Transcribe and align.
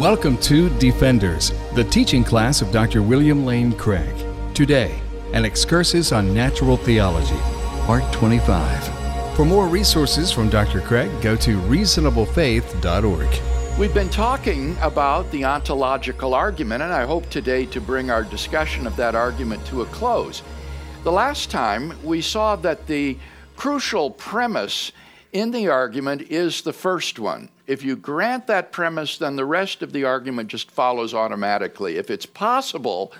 Welcome 0.00 0.38
to 0.38 0.70
Defenders, 0.78 1.52
the 1.74 1.84
teaching 1.84 2.24
class 2.24 2.62
of 2.62 2.72
Dr. 2.72 3.02
William 3.02 3.44
Lane 3.44 3.74
Craig. 3.74 4.14
Today, 4.54 4.98
an 5.34 5.44
excursus 5.44 6.10
on 6.10 6.32
natural 6.32 6.78
theology, 6.78 7.36
part 7.84 8.10
25. 8.10 9.36
For 9.36 9.44
more 9.44 9.68
resources 9.68 10.32
from 10.32 10.48
Dr. 10.48 10.80
Craig, 10.80 11.10
go 11.20 11.36
to 11.36 11.58
reasonablefaith.org. 11.58 13.78
We've 13.78 13.92
been 13.92 14.08
talking 14.08 14.74
about 14.80 15.30
the 15.32 15.44
ontological 15.44 16.32
argument, 16.32 16.82
and 16.82 16.94
I 16.94 17.04
hope 17.04 17.28
today 17.28 17.66
to 17.66 17.78
bring 17.78 18.10
our 18.10 18.24
discussion 18.24 18.86
of 18.86 18.96
that 18.96 19.14
argument 19.14 19.66
to 19.66 19.82
a 19.82 19.86
close. 19.86 20.42
The 21.04 21.12
last 21.12 21.50
time 21.50 21.92
we 22.02 22.22
saw 22.22 22.56
that 22.56 22.86
the 22.86 23.18
crucial 23.54 24.12
premise 24.12 24.92
in 25.32 25.50
the 25.50 25.68
argument 25.68 26.22
is 26.22 26.62
the 26.62 26.72
first 26.72 27.18
one. 27.18 27.48
If 27.66 27.84
you 27.84 27.96
grant 27.96 28.46
that 28.48 28.72
premise, 28.72 29.18
then 29.18 29.36
the 29.36 29.44
rest 29.44 29.82
of 29.82 29.92
the 29.92 30.04
argument 30.04 30.48
just 30.48 30.70
follows 30.70 31.14
automatically. 31.14 31.96
If 31.96 32.10
it's 32.10 32.26
possible 32.26 33.12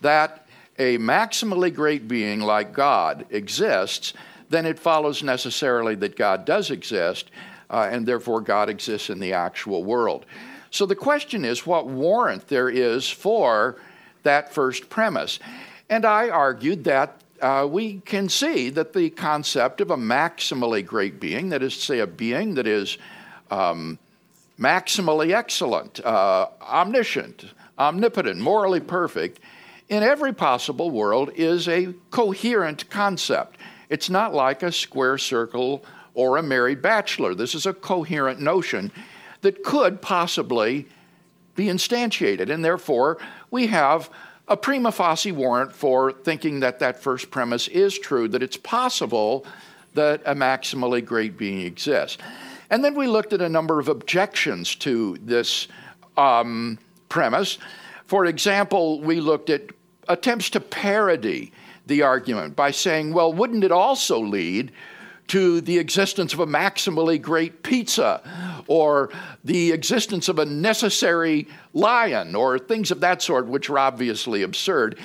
that 0.00 0.46
a 0.78 0.98
maximally 0.98 1.72
great 1.72 2.08
being 2.08 2.40
like 2.40 2.72
God 2.72 3.26
exists, 3.30 4.12
then 4.50 4.66
it 4.66 4.78
follows 4.78 5.22
necessarily 5.22 5.94
that 5.96 6.16
God 6.16 6.44
does 6.44 6.70
exist, 6.70 7.30
uh, 7.70 7.88
and 7.90 8.06
therefore 8.06 8.40
God 8.40 8.68
exists 8.68 9.08
in 9.08 9.20
the 9.20 9.32
actual 9.32 9.84
world. 9.84 10.26
So 10.70 10.84
the 10.86 10.96
question 10.96 11.44
is 11.44 11.66
what 11.66 11.86
warrant 11.86 12.48
there 12.48 12.68
is 12.68 13.08
for 13.08 13.76
that 14.24 14.52
first 14.52 14.90
premise. 14.90 15.38
And 15.88 16.04
I 16.04 16.28
argued 16.28 16.84
that 16.84 17.21
uh, 17.42 17.66
we 17.68 18.00
can 18.00 18.28
see 18.28 18.70
that 18.70 18.92
the 18.92 19.10
concept 19.10 19.80
of 19.80 19.90
a 19.90 19.96
maximally 19.96 20.84
great 20.84 21.20
being, 21.20 21.48
that 21.50 21.62
is 21.62 21.76
to 21.76 21.82
say, 21.82 21.98
a 21.98 22.06
being 22.06 22.54
that 22.54 22.66
is 22.66 22.98
um, 23.50 23.98
maximally 24.58 25.34
excellent, 25.34 25.98
uh, 26.04 26.46
omniscient, 26.62 27.46
omnipotent, 27.78 28.40
morally 28.40 28.80
perfect, 28.80 29.40
in 29.88 30.02
every 30.02 30.32
possible 30.32 30.90
world 30.90 31.30
is 31.34 31.68
a 31.68 31.92
coherent 32.10 32.88
concept. 32.88 33.58
It's 33.88 34.08
not 34.08 34.32
like 34.32 34.62
a 34.62 34.72
square 34.72 35.18
circle 35.18 35.84
or 36.14 36.36
a 36.36 36.42
married 36.42 36.80
bachelor. 36.80 37.34
This 37.34 37.54
is 37.54 37.66
a 37.66 37.74
coherent 37.74 38.40
notion 38.40 38.92
that 39.40 39.64
could 39.64 40.00
possibly 40.00 40.86
be 41.56 41.66
instantiated, 41.66 42.48
and 42.48 42.64
therefore 42.64 43.18
we 43.50 43.66
have 43.66 44.08
a 44.48 44.56
prima 44.56 44.92
facie 44.92 45.32
warrant 45.32 45.72
for 45.72 46.12
thinking 46.12 46.60
that 46.60 46.78
that 46.80 47.02
first 47.02 47.30
premise 47.30 47.68
is 47.68 47.98
true, 47.98 48.28
that 48.28 48.42
it's 48.42 48.56
possible 48.56 49.46
that 49.94 50.22
a 50.24 50.34
maximally 50.34 51.04
great 51.04 51.36
being 51.36 51.60
exists. 51.60 52.18
And 52.70 52.84
then 52.84 52.94
we 52.94 53.06
looked 53.06 53.32
at 53.32 53.40
a 53.42 53.48
number 53.48 53.78
of 53.78 53.88
objections 53.88 54.74
to 54.76 55.18
this 55.20 55.68
um, 56.16 56.78
premise. 57.08 57.58
For 58.06 58.24
example, 58.26 59.00
we 59.00 59.20
looked 59.20 59.50
at 59.50 59.62
attempts 60.08 60.50
to 60.50 60.60
parody 60.60 61.52
the 61.86 62.02
argument 62.02 62.56
by 62.56 62.70
saying, 62.70 63.12
well, 63.12 63.32
wouldn't 63.32 63.64
it 63.64 63.72
also 63.72 64.20
lead 64.20 64.72
to 65.28 65.60
the 65.60 65.78
existence 65.78 66.32
of 66.34 66.40
a 66.40 66.46
maximally 66.46 67.20
great 67.20 67.62
pizza 67.62 68.20
or 68.66 69.10
the 69.44 69.72
existence 69.72 70.28
of 70.28 70.38
a 70.38 70.44
necessary 70.44 71.48
lion 71.72 72.34
or 72.34 72.58
things 72.58 72.90
of 72.90 73.00
that 73.00 73.22
sort, 73.22 73.46
which 73.46 73.70
are 73.70 73.78
obviously 73.78 74.42
absurd. 74.42 74.98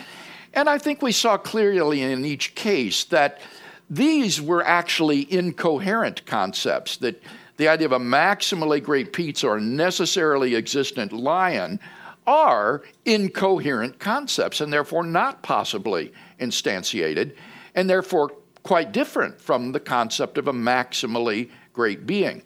And 0.54 0.70
I 0.70 0.78
think 0.78 1.02
we 1.02 1.12
saw 1.12 1.38
clearly 1.38 2.02
in 2.02 2.26
each 2.26 2.56
case 2.56 3.04
that 3.06 3.42
these 3.90 4.42
were 4.42 4.64
actually 4.64 5.32
incoherent 5.32 6.26
concepts, 6.26 6.98
that 6.98 7.22
the 7.58 7.68
idea 7.68 7.88
of 7.88 7.94
a 7.94 8.00
maximally 8.00 8.84
great 8.84 9.14
pizza 9.14 9.48
or 9.48 9.60
necessarily 9.60 10.56
existent 10.56 11.14
lion 11.14 11.80
are 12.26 12.84
incoherent 13.06 14.00
concepts 14.00 14.60
and 14.60 14.72
therefore 14.72 15.04
not 15.04 15.42
possibly 15.42 16.12
instantiated 16.40 17.34
and 17.74 17.90
therefore 17.90 18.32
quite 18.68 18.92
different 18.92 19.40
from 19.40 19.72
the 19.72 19.80
concept 19.80 20.38
of 20.38 20.50
a 20.50 20.52
maximally 20.52 21.50
great 21.72 22.06
being. 22.06 22.44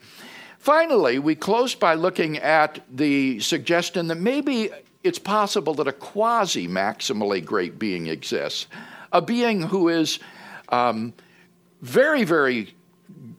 Finally, 0.60 1.18
we 1.18 1.34
close 1.34 1.74
by 1.74 1.96
looking 1.96 2.38
at 2.38 2.80
the 2.96 3.40
suggestion 3.40 4.06
that 4.08 4.20
maybe 4.20 4.70
it's 5.04 5.18
possible 5.18 5.74
that 5.74 5.88
a 5.88 5.92
quasi 5.92 6.68
maximally 6.68 7.44
great 7.44 7.80
being 7.80 8.06
exists, 8.06 8.68
a 9.12 9.20
being 9.20 9.64
who 9.64 9.90
is 9.90 10.20
um, 10.70 11.12
very, 11.82 12.24
very 12.24 12.76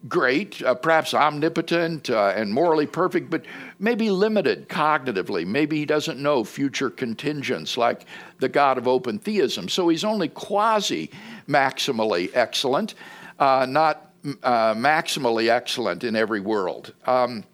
great, 0.09 0.63
uh, 0.63 0.75
perhaps 0.75 1.15
omnipotent 1.15 2.11
uh, 2.11 2.33
and 2.35 2.53
morally 2.53 2.87
perfect, 2.87 3.31
but 3.31 3.45
maybe 3.79 4.11
limited 4.11 4.69
cognitively. 4.69 5.47
Maybe 5.47 5.79
he 5.79 5.87
doesn't 5.87 6.19
know 6.19 6.45
future 6.45 6.91
contingents 6.91 7.77
like 7.77 8.05
the 8.41 8.49
God 8.49 8.79
of 8.79 8.89
open 8.89 9.19
theism. 9.19 9.69
So 9.69 9.89
he's 9.89 10.05
only 10.05 10.29
quasi 10.29 11.11
maximally 11.49 12.31
excellent, 12.35 12.95
uh, 13.39 13.67
not 13.69 14.11
uh, 14.43 14.75
maximally 14.75 15.49
excellent 15.49 16.05
in 16.05 16.17
every 16.17 16.41
world. 16.41 16.93
Um, 17.07 17.45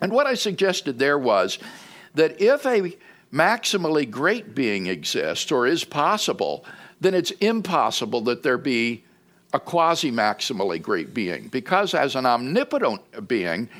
and 0.00 0.12
what 0.12 0.26
I 0.26 0.34
suggested 0.34 0.98
there 0.98 1.18
was 1.18 1.58
that 2.14 2.40
if 2.40 2.66
a 2.66 2.96
maximally 3.32 4.10
great 4.10 4.54
being 4.54 4.86
exists 4.86 5.50
or 5.52 5.66
is 5.66 5.84
possible, 5.84 6.64
then 7.00 7.14
it's 7.14 7.30
impossible 7.32 8.22
that 8.22 8.42
there 8.42 8.58
be 8.58 9.04
a 9.56 9.60
quasi 9.60 10.12
maximally 10.12 10.80
great 10.80 11.14
being. 11.14 11.48
Because 11.48 11.94
as 11.94 12.14
an 12.14 12.26
omnipotent 12.26 13.00
being, 13.26 13.70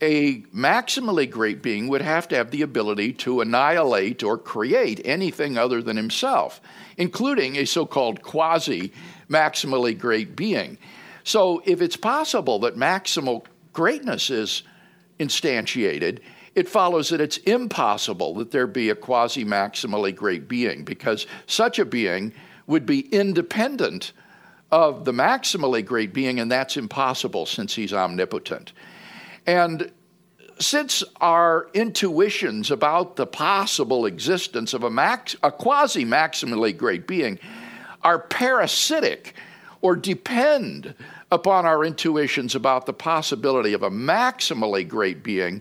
a 0.00 0.40
maximally 0.54 1.28
great 1.28 1.62
being 1.62 1.88
would 1.88 2.02
have 2.02 2.28
to 2.28 2.36
have 2.36 2.52
the 2.52 2.62
ability 2.62 3.12
to 3.14 3.40
annihilate 3.40 4.22
or 4.22 4.38
create 4.38 5.00
anything 5.04 5.58
other 5.58 5.82
than 5.82 5.96
himself, 5.96 6.60
including 6.96 7.56
a 7.56 7.64
so 7.64 7.84
called 7.84 8.22
quasi 8.22 8.92
maximally 9.28 9.98
great 9.98 10.36
being. 10.36 10.78
So, 11.24 11.60
if 11.66 11.82
it's 11.82 11.96
possible 11.96 12.60
that 12.60 12.76
maximal 12.76 13.46
greatness 13.72 14.30
is 14.30 14.62
instantiated, 15.18 16.20
it 16.54 16.68
follows 16.68 17.08
that 17.08 17.20
it's 17.20 17.38
impossible 17.38 18.34
that 18.34 18.52
there 18.52 18.68
be 18.68 18.90
a 18.90 18.94
quasi 18.94 19.44
maximally 19.44 20.14
great 20.14 20.46
being 20.46 20.84
because 20.84 21.26
such 21.46 21.80
a 21.80 21.84
being 21.84 22.32
would 22.68 22.86
be 22.86 23.00
independent 23.12 24.12
of 24.70 25.04
the 25.04 25.12
maximally 25.12 25.84
great 25.84 26.12
being, 26.12 26.40
and 26.40 26.50
that's 26.50 26.76
impossible 26.76 27.46
since 27.46 27.74
he's 27.74 27.92
omnipotent. 27.92 28.72
And 29.46 29.92
since 30.58 31.04
our 31.20 31.68
intuitions 31.74 32.70
about 32.70 33.16
the 33.16 33.26
possible 33.26 34.06
existence 34.06 34.74
of 34.74 34.82
a, 34.82 34.90
max, 34.90 35.36
a 35.42 35.52
quasi 35.52 36.04
maximally 36.04 36.76
great 36.76 37.06
being 37.06 37.38
are 38.02 38.18
parasitic 38.18 39.34
or 39.82 39.96
depend 39.96 40.94
upon 41.30 41.66
our 41.66 41.84
intuitions 41.84 42.54
about 42.54 42.86
the 42.86 42.92
possibility 42.92 43.72
of 43.72 43.82
a 43.82 43.90
maximally 43.90 44.86
great 44.86 45.22
being, 45.22 45.60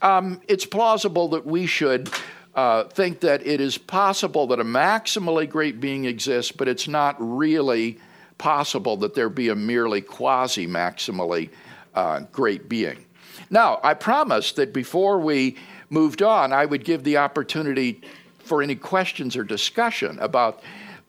um, 0.00 0.40
it's 0.48 0.64
plausible 0.64 1.28
that 1.28 1.44
we 1.44 1.66
should 1.66 2.10
uh, 2.54 2.84
think 2.84 3.20
that 3.20 3.46
it 3.46 3.60
is 3.60 3.78
possible 3.78 4.46
that 4.46 4.60
a 4.60 4.64
maximally 4.64 5.48
great 5.48 5.80
being 5.80 6.06
exists, 6.06 6.52
but 6.52 6.68
it's 6.68 6.88
not 6.88 7.16
really 7.18 7.98
possible 8.42 8.96
that 8.96 9.14
there 9.14 9.28
be 9.28 9.50
a 9.50 9.54
merely 9.54 10.00
quasi 10.00 10.66
maximally 10.66 11.48
uh, 11.94 12.18
great 12.32 12.68
being. 12.68 13.04
Now, 13.50 13.78
I 13.84 13.94
promised 13.94 14.56
that 14.56 14.72
before 14.72 15.20
we 15.20 15.56
moved 15.90 16.22
on, 16.22 16.52
I 16.52 16.66
would 16.66 16.84
give 16.84 17.04
the 17.04 17.18
opportunity 17.18 18.00
for 18.40 18.60
any 18.60 18.74
questions 18.74 19.36
or 19.36 19.44
discussion 19.44 20.18
about 20.18 20.60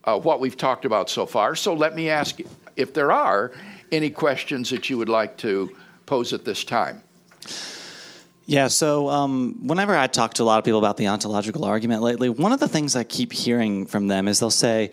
uh, 0.03 0.19
what 0.19 0.41
we've 0.41 0.55
talked 0.55 0.85
about 0.85 1.09
so 1.09 1.25
far. 1.25 1.55
So 1.55 1.73
let 1.73 1.95
me 1.95 2.07
ask 2.07 2.39
if 2.75 2.94
there 2.94 3.11
are 3.11 3.51
any 3.91 4.11
questions 4.11 4.69
that 4.69 4.88
you 4.91 5.00
would 5.00 5.09
like 5.09 5.35
to 5.38 5.75
pose 6.05 6.33
at 6.33 6.45
this 6.45 6.63
time. 6.63 7.01
Yeah, 8.45 8.68
so 8.68 9.09
um, 9.09 9.65
whenever 9.65 9.97
I 9.97 10.06
talk 10.06 10.36
to 10.36 10.44
a 10.44 10.45
lot 10.45 10.59
of 10.59 10.65
people 10.65 10.79
about 10.79 10.97
the 10.97 11.07
ontological 11.07 11.65
argument 11.65 12.03
lately, 12.03 12.29
one 12.29 12.51
of 12.51 12.59
the 12.59 12.68
things 12.68 12.95
I 12.95 13.03
keep 13.03 13.33
hearing 13.33 13.88
from 13.88 14.07
them 14.07 14.27
is 14.27 14.39
they'll 14.39 14.51
say, 14.51 14.91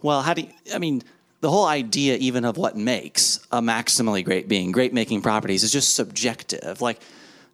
well, 0.00 0.22
how 0.22 0.34
do 0.34 0.42
you, 0.42 0.48
I 0.72 0.78
mean, 0.78 1.02
the 1.42 1.50
whole 1.50 1.66
idea 1.66 2.16
even 2.18 2.44
of 2.44 2.56
what 2.56 2.76
makes 2.76 3.44
a 3.50 3.60
maximally 3.60 4.24
great 4.24 4.48
being, 4.48 4.70
great 4.70 4.94
making 4.94 5.20
properties, 5.22 5.64
is 5.64 5.72
just 5.72 5.96
subjective. 5.96 6.80
Like, 6.80 7.00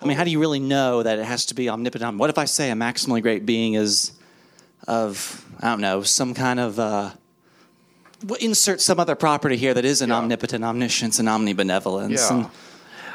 I 0.00 0.04
mean, 0.04 0.14
how 0.18 0.24
do 0.24 0.30
you 0.30 0.38
really 0.38 0.60
know 0.60 1.02
that 1.02 1.18
it 1.18 1.24
has 1.24 1.46
to 1.46 1.54
be 1.54 1.70
omnipotent? 1.70 2.18
What 2.18 2.28
if 2.28 2.36
I 2.36 2.44
say 2.44 2.70
a 2.70 2.74
maximally 2.74 3.22
great 3.22 3.46
being 3.46 3.74
is 3.74 4.12
of, 4.86 5.42
I 5.60 5.70
don't 5.70 5.80
know, 5.80 6.02
some 6.02 6.34
kind 6.34 6.60
of, 6.60 6.78
uh, 6.78 7.12
insert 8.40 8.82
some 8.82 9.00
other 9.00 9.14
property 9.14 9.56
here 9.56 9.72
that 9.72 9.86
is 9.86 10.02
an 10.02 10.10
yeah. 10.10 10.16
omnipotent 10.16 10.64
omniscience 10.64 11.18
and 11.18 11.26
omnibenevolence. 11.26 12.30
Yeah. 12.30 12.36
And, 12.36 12.50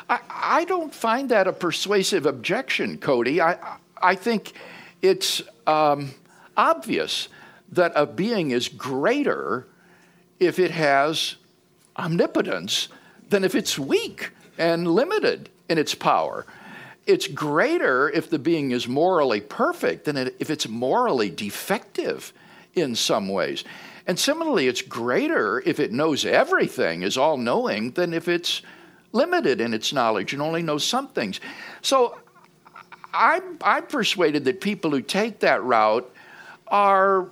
I, 0.10 0.20
I 0.28 0.66
don't 0.66 0.94
find 0.94 1.30
that 1.30 1.48
a 1.48 1.54
persuasive 1.54 2.26
objection, 2.26 2.98
Cody. 2.98 3.40
I, 3.40 3.78
I 4.02 4.16
think 4.16 4.54
it's 5.04 5.44
um, 5.68 6.16
obvious 6.58 7.30
that 7.72 7.92
a 7.96 8.08
being 8.08 8.50
is 8.50 8.70
greater 8.70 9.68
if 10.40 10.60
it 10.60 10.72
has 10.72 11.36
omnipotence 11.98 12.88
than 13.30 13.44
if 13.44 13.56
it's 13.56 13.78
weak 13.78 14.32
and 14.58 14.88
limited 14.88 15.50
in 15.70 15.78
its 15.78 15.96
power. 15.96 16.46
it's 17.06 17.28
greater 17.28 18.10
if 18.10 18.30
the 18.30 18.40
being 18.40 18.72
is 18.72 18.88
morally 18.88 19.42
perfect 19.42 20.06
than 20.06 20.18
if 20.18 20.50
it's 20.50 20.68
morally 20.68 21.30
defective 21.30 22.32
in 22.76 22.96
some 22.96 23.28
ways. 23.28 23.64
And 24.08 24.18
similarly, 24.18 24.68
it's 24.68 24.82
greater 24.82 25.62
if 25.66 25.80
it 25.80 25.92
knows 25.92 26.26
everything, 26.26 27.04
is 27.04 27.18
all 27.18 27.38
knowing, 27.38 27.92
than 27.92 28.14
if 28.14 28.28
it's 28.28 28.62
limited 29.12 29.62
in 29.62 29.74
its 29.74 29.94
knowledge 29.94 30.34
and 30.34 30.42
only 30.42 30.62
knows 30.62 30.84
some 30.84 31.08
things. 31.10 31.40
So 31.82 32.18
I'm, 33.14 33.58
I'm 33.62 33.86
persuaded 33.88 34.46
that 34.46 34.62
people 34.62 34.92
who 34.92 35.02
take 35.02 35.40
that 35.40 35.64
route 35.64 36.10
are 36.68 37.30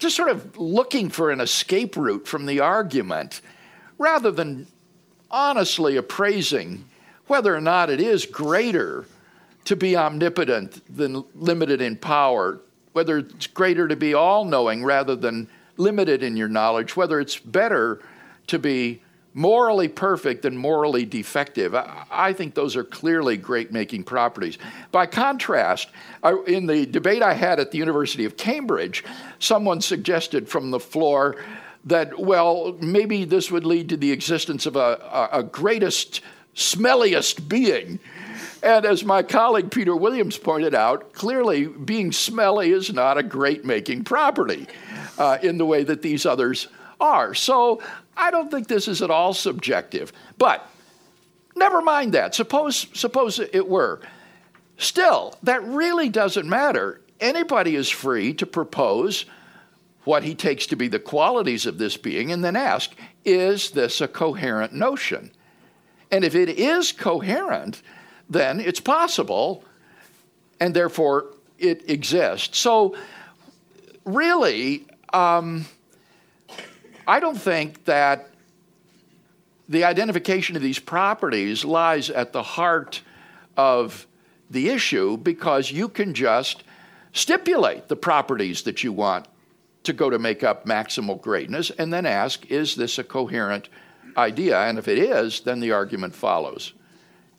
just 0.00 0.16
sort 0.16 0.30
of 0.30 0.56
looking 0.58 1.10
for 1.10 1.30
an 1.30 1.40
escape 1.40 1.96
route 1.96 2.26
from 2.26 2.46
the 2.46 2.58
argument 2.58 3.40
rather 3.98 4.30
than 4.30 4.66
honestly 5.30 5.96
appraising 5.96 6.84
whether 7.26 7.54
or 7.54 7.60
not 7.60 7.90
it 7.90 8.00
is 8.00 8.26
greater 8.26 9.04
to 9.64 9.76
be 9.76 9.96
omnipotent 9.96 10.82
than 10.94 11.22
limited 11.34 11.80
in 11.80 11.96
power, 11.96 12.60
whether 12.92 13.18
it's 13.18 13.46
greater 13.46 13.86
to 13.86 13.94
be 13.94 14.14
all 14.14 14.44
knowing 14.44 14.82
rather 14.82 15.14
than 15.14 15.46
limited 15.76 16.22
in 16.22 16.36
your 16.36 16.48
knowledge, 16.48 16.96
whether 16.96 17.20
it's 17.20 17.38
better 17.38 18.00
to 18.46 18.58
be 18.58 19.02
morally 19.34 19.88
perfect 19.88 20.42
than 20.42 20.56
morally 20.56 21.04
defective. 21.04 21.74
I, 21.74 22.32
think 22.32 22.54
those 22.54 22.74
are 22.76 22.84
clearly 22.84 23.36
great 23.36 23.72
making 23.72 24.04
properties. 24.04 24.58
By 24.90 25.06
contrast, 25.06 25.88
in 26.46 26.66
the 26.66 26.86
debate 26.86 27.22
I 27.22 27.34
had 27.34 27.60
at 27.60 27.70
the 27.70 27.78
University 27.78 28.24
of 28.24 28.36
Cambridge, 28.36 29.04
someone 29.38 29.80
suggested 29.80 30.48
from 30.48 30.70
the 30.70 30.80
floor 30.80 31.36
that, 31.84 32.18
well, 32.18 32.76
maybe 32.80 33.24
this 33.24 33.50
would 33.50 33.64
lead 33.64 33.88
to 33.90 33.96
the 33.96 34.10
existence 34.10 34.66
of 34.66 34.76
a, 34.76 35.28
a, 35.32 35.38
a 35.38 35.42
greatest, 35.42 36.22
smelliest 36.54 37.48
being. 37.48 38.00
And 38.62 38.84
as 38.84 39.04
my 39.04 39.22
colleague 39.22 39.70
Peter 39.70 39.96
Williams 39.96 40.36
pointed 40.36 40.74
out, 40.74 41.12
clearly 41.12 41.66
being 41.66 42.12
smelly 42.12 42.72
is 42.72 42.92
not 42.92 43.16
a 43.16 43.22
great 43.22 43.64
making 43.64 44.04
property 44.04 44.66
uh, 45.18 45.38
in 45.42 45.56
the 45.56 45.64
way 45.64 45.84
that 45.84 46.02
these 46.02 46.26
others 46.26 46.68
are. 47.00 47.34
So 47.34 47.82
I 48.16 48.30
don't 48.30 48.50
think 48.50 48.68
this 48.68 48.88
is 48.88 49.02
at 49.02 49.10
all 49.10 49.34
subjective. 49.34 50.12
But 50.38 50.66
never 51.56 51.80
mind 51.80 52.12
that. 52.12 52.34
Suppose, 52.34 52.86
suppose 52.92 53.38
it 53.38 53.68
were. 53.68 54.00
Still, 54.76 55.36
that 55.42 55.62
really 55.64 56.08
doesn't 56.08 56.48
matter. 56.48 57.00
Anybody 57.20 57.76
is 57.76 57.88
free 57.88 58.32
to 58.34 58.46
propose 58.46 59.26
what 60.04 60.22
he 60.22 60.34
takes 60.34 60.66
to 60.66 60.76
be 60.76 60.88
the 60.88 60.98
qualities 60.98 61.66
of 61.66 61.78
this 61.78 61.96
being 61.96 62.32
and 62.32 62.42
then 62.42 62.56
ask, 62.56 62.90
is 63.24 63.70
this 63.72 64.00
a 64.00 64.08
coherent 64.08 64.72
notion? 64.72 65.30
And 66.10 66.24
if 66.24 66.34
it 66.34 66.48
is 66.48 66.92
coherent, 66.92 67.82
then 68.28 68.58
it's 68.58 68.80
possible 68.80 69.64
and 70.58 70.74
therefore 70.74 71.26
it 71.58 71.88
exists. 71.90 72.58
So, 72.58 72.96
really, 74.04 74.86
um, 75.12 75.66
I 77.06 77.20
don't 77.20 77.38
think 77.38 77.84
that 77.84 78.30
the 79.68 79.84
identification 79.84 80.56
of 80.56 80.62
these 80.62 80.78
properties 80.78 81.64
lies 81.64 82.10
at 82.10 82.32
the 82.32 82.42
heart 82.42 83.02
of 83.56 84.06
the 84.50 84.68
issue 84.68 85.16
because 85.16 85.70
you 85.70 85.88
can 85.88 86.12
just 86.12 86.64
stipulate 87.12 87.88
the 87.88 87.96
properties 87.96 88.62
that 88.62 88.82
you 88.82 88.92
want 88.92 89.26
to 89.84 89.92
go 89.92 90.10
to 90.10 90.18
make 90.18 90.42
up 90.42 90.66
maximal 90.66 91.20
greatness 91.20 91.70
and 91.70 91.92
then 91.92 92.04
ask, 92.04 92.50
is 92.50 92.74
this 92.74 92.98
a 92.98 93.04
coherent 93.04 93.68
idea? 94.16 94.58
And 94.60 94.78
if 94.78 94.88
it 94.88 94.98
is, 94.98 95.40
then 95.40 95.60
the 95.60 95.72
argument 95.72 96.14
follows. 96.14 96.72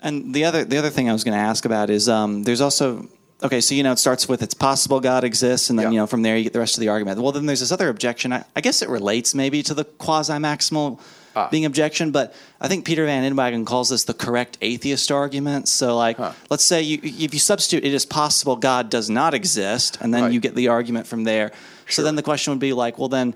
And 0.01 0.33
the 0.33 0.45
other 0.45 0.65
the 0.65 0.77
other 0.77 0.89
thing 0.89 1.09
I 1.09 1.13
was 1.13 1.23
going 1.23 1.37
to 1.37 1.43
ask 1.43 1.65
about 1.65 1.89
is 1.91 2.09
um, 2.09 2.43
there's 2.43 2.61
also 2.61 3.07
okay, 3.43 3.61
so 3.61 3.75
you 3.75 3.83
know 3.83 3.91
it 3.91 3.99
starts 3.99 4.27
with 4.27 4.41
it's 4.41 4.53
possible 4.53 4.99
God 4.99 5.23
exists, 5.23 5.69
and 5.69 5.77
then 5.77 5.87
yeah. 5.87 5.91
you 5.91 5.97
know 5.97 6.07
from 6.07 6.21
there 6.21 6.37
you 6.37 6.43
get 6.43 6.53
the 6.53 6.59
rest 6.59 6.77
of 6.77 6.81
the 6.81 6.89
argument. 6.89 7.19
Well, 7.19 7.31
then 7.31 7.45
there's 7.45 7.59
this 7.59 7.71
other 7.71 7.89
objection. 7.89 8.33
I, 8.33 8.43
I 8.55 8.61
guess 8.61 8.81
it 8.81 8.89
relates 8.89 9.33
maybe 9.33 9.63
to 9.63 9.73
the 9.73 9.83
quasi 9.83 10.33
maximal 10.33 10.99
ah. 11.35 11.49
being 11.49 11.65
objection, 11.65 12.11
but 12.11 12.33
I 12.59 12.67
think 12.67 12.85
Peter 12.85 13.05
Van 13.05 13.29
Inwagen 13.31 13.65
calls 13.65 13.89
this 13.89 14.03
the 14.03 14.13
correct 14.13 14.57
atheist 14.61 15.11
argument. 15.11 15.67
So 15.67 15.97
like, 15.97 16.17
huh. 16.17 16.33
let's 16.49 16.65
say 16.65 16.81
you 16.81 16.99
if 17.03 17.33
you 17.33 17.39
substitute 17.39 17.83
it 17.83 17.93
is 17.93 18.05
possible 18.05 18.55
God 18.55 18.89
does 18.89 19.09
not 19.09 19.33
exist, 19.33 19.97
and 20.01 20.13
then 20.13 20.23
right. 20.23 20.31
you 20.31 20.39
get 20.39 20.55
the 20.55 20.67
argument 20.67 21.07
from 21.07 21.23
there. 21.23 21.49
Sure. 21.85 22.03
So 22.03 22.03
then 22.03 22.15
the 22.15 22.23
question 22.23 22.51
would 22.51 22.59
be 22.59 22.73
like, 22.73 22.97
well, 22.97 23.09
then, 23.09 23.33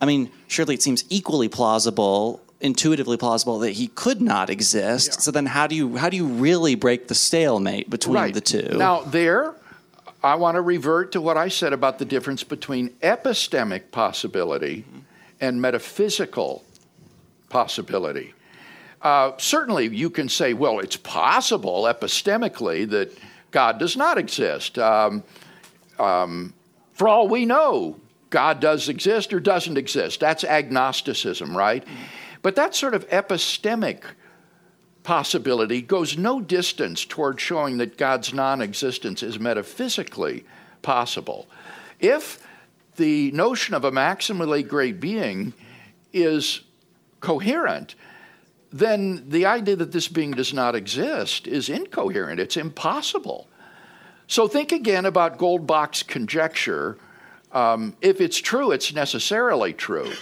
I 0.00 0.06
mean, 0.06 0.30
surely 0.48 0.74
it 0.74 0.82
seems 0.82 1.04
equally 1.10 1.48
plausible, 1.48 2.40
intuitively 2.64 3.18
plausible 3.18 3.58
that 3.60 3.72
he 3.72 3.88
could 3.88 4.22
not 4.22 4.48
exist. 4.48 5.12
Yeah. 5.12 5.18
So 5.18 5.30
then, 5.30 5.46
how 5.46 5.66
do 5.66 5.76
you 5.76 5.96
how 5.96 6.08
do 6.08 6.16
you 6.16 6.26
really 6.26 6.74
break 6.74 7.06
the 7.08 7.14
stalemate 7.14 7.90
between 7.90 8.16
right. 8.16 8.34
the 8.34 8.40
two? 8.40 8.76
Now 8.76 9.02
there. 9.02 9.54
I 10.22 10.36
want 10.36 10.54
to 10.54 10.62
revert 10.62 11.12
to 11.12 11.20
what 11.20 11.36
I 11.36 11.48
said 11.48 11.74
about 11.74 11.98
the 11.98 12.06
difference 12.06 12.42
between 12.42 12.88
epistemic 13.02 13.90
possibility 13.90 14.78
mm-hmm. 14.88 15.00
and 15.38 15.60
metaphysical 15.60 16.64
possibility. 17.50 18.32
Uh, 19.02 19.32
certainly, 19.36 19.86
you 19.94 20.08
can 20.08 20.30
say, 20.30 20.54
well, 20.54 20.78
it's 20.80 20.96
possible 20.96 21.82
epistemically 21.82 22.88
that 22.88 23.12
God 23.50 23.78
does 23.78 23.98
not 23.98 24.16
exist. 24.16 24.78
Um, 24.78 25.22
um, 25.98 26.54
for 26.94 27.06
all 27.06 27.28
we 27.28 27.44
know, 27.44 28.00
God 28.30 28.60
does 28.60 28.88
exist 28.88 29.34
or 29.34 29.40
doesn't 29.40 29.76
exist. 29.76 30.20
That's 30.20 30.42
agnosticism, 30.42 31.54
right? 31.54 31.84
But 32.44 32.56
that 32.56 32.74
sort 32.74 32.92
of 32.92 33.08
epistemic 33.08 34.02
possibility 35.02 35.80
goes 35.80 36.18
no 36.18 36.42
distance 36.42 37.06
toward 37.06 37.40
showing 37.40 37.78
that 37.78 37.96
God's 37.96 38.34
non 38.34 38.60
existence 38.60 39.22
is 39.22 39.40
metaphysically 39.40 40.44
possible. 40.82 41.46
If 42.00 42.46
the 42.96 43.30
notion 43.30 43.72
of 43.72 43.84
a 43.84 43.90
maximally 43.90 44.68
great 44.68 45.00
being 45.00 45.54
is 46.12 46.60
coherent, 47.20 47.94
then 48.70 49.24
the 49.30 49.46
idea 49.46 49.76
that 49.76 49.92
this 49.92 50.08
being 50.08 50.32
does 50.32 50.52
not 50.52 50.74
exist 50.74 51.46
is 51.46 51.70
incoherent. 51.70 52.40
It's 52.40 52.58
impossible. 52.58 53.48
So 54.26 54.48
think 54.48 54.70
again 54.70 55.06
about 55.06 55.38
Goldbach's 55.38 56.02
conjecture. 56.02 56.98
Um, 57.52 57.96
if 58.02 58.20
it's 58.20 58.36
true, 58.36 58.70
it's 58.70 58.92
necessarily 58.92 59.72
true. 59.72 60.12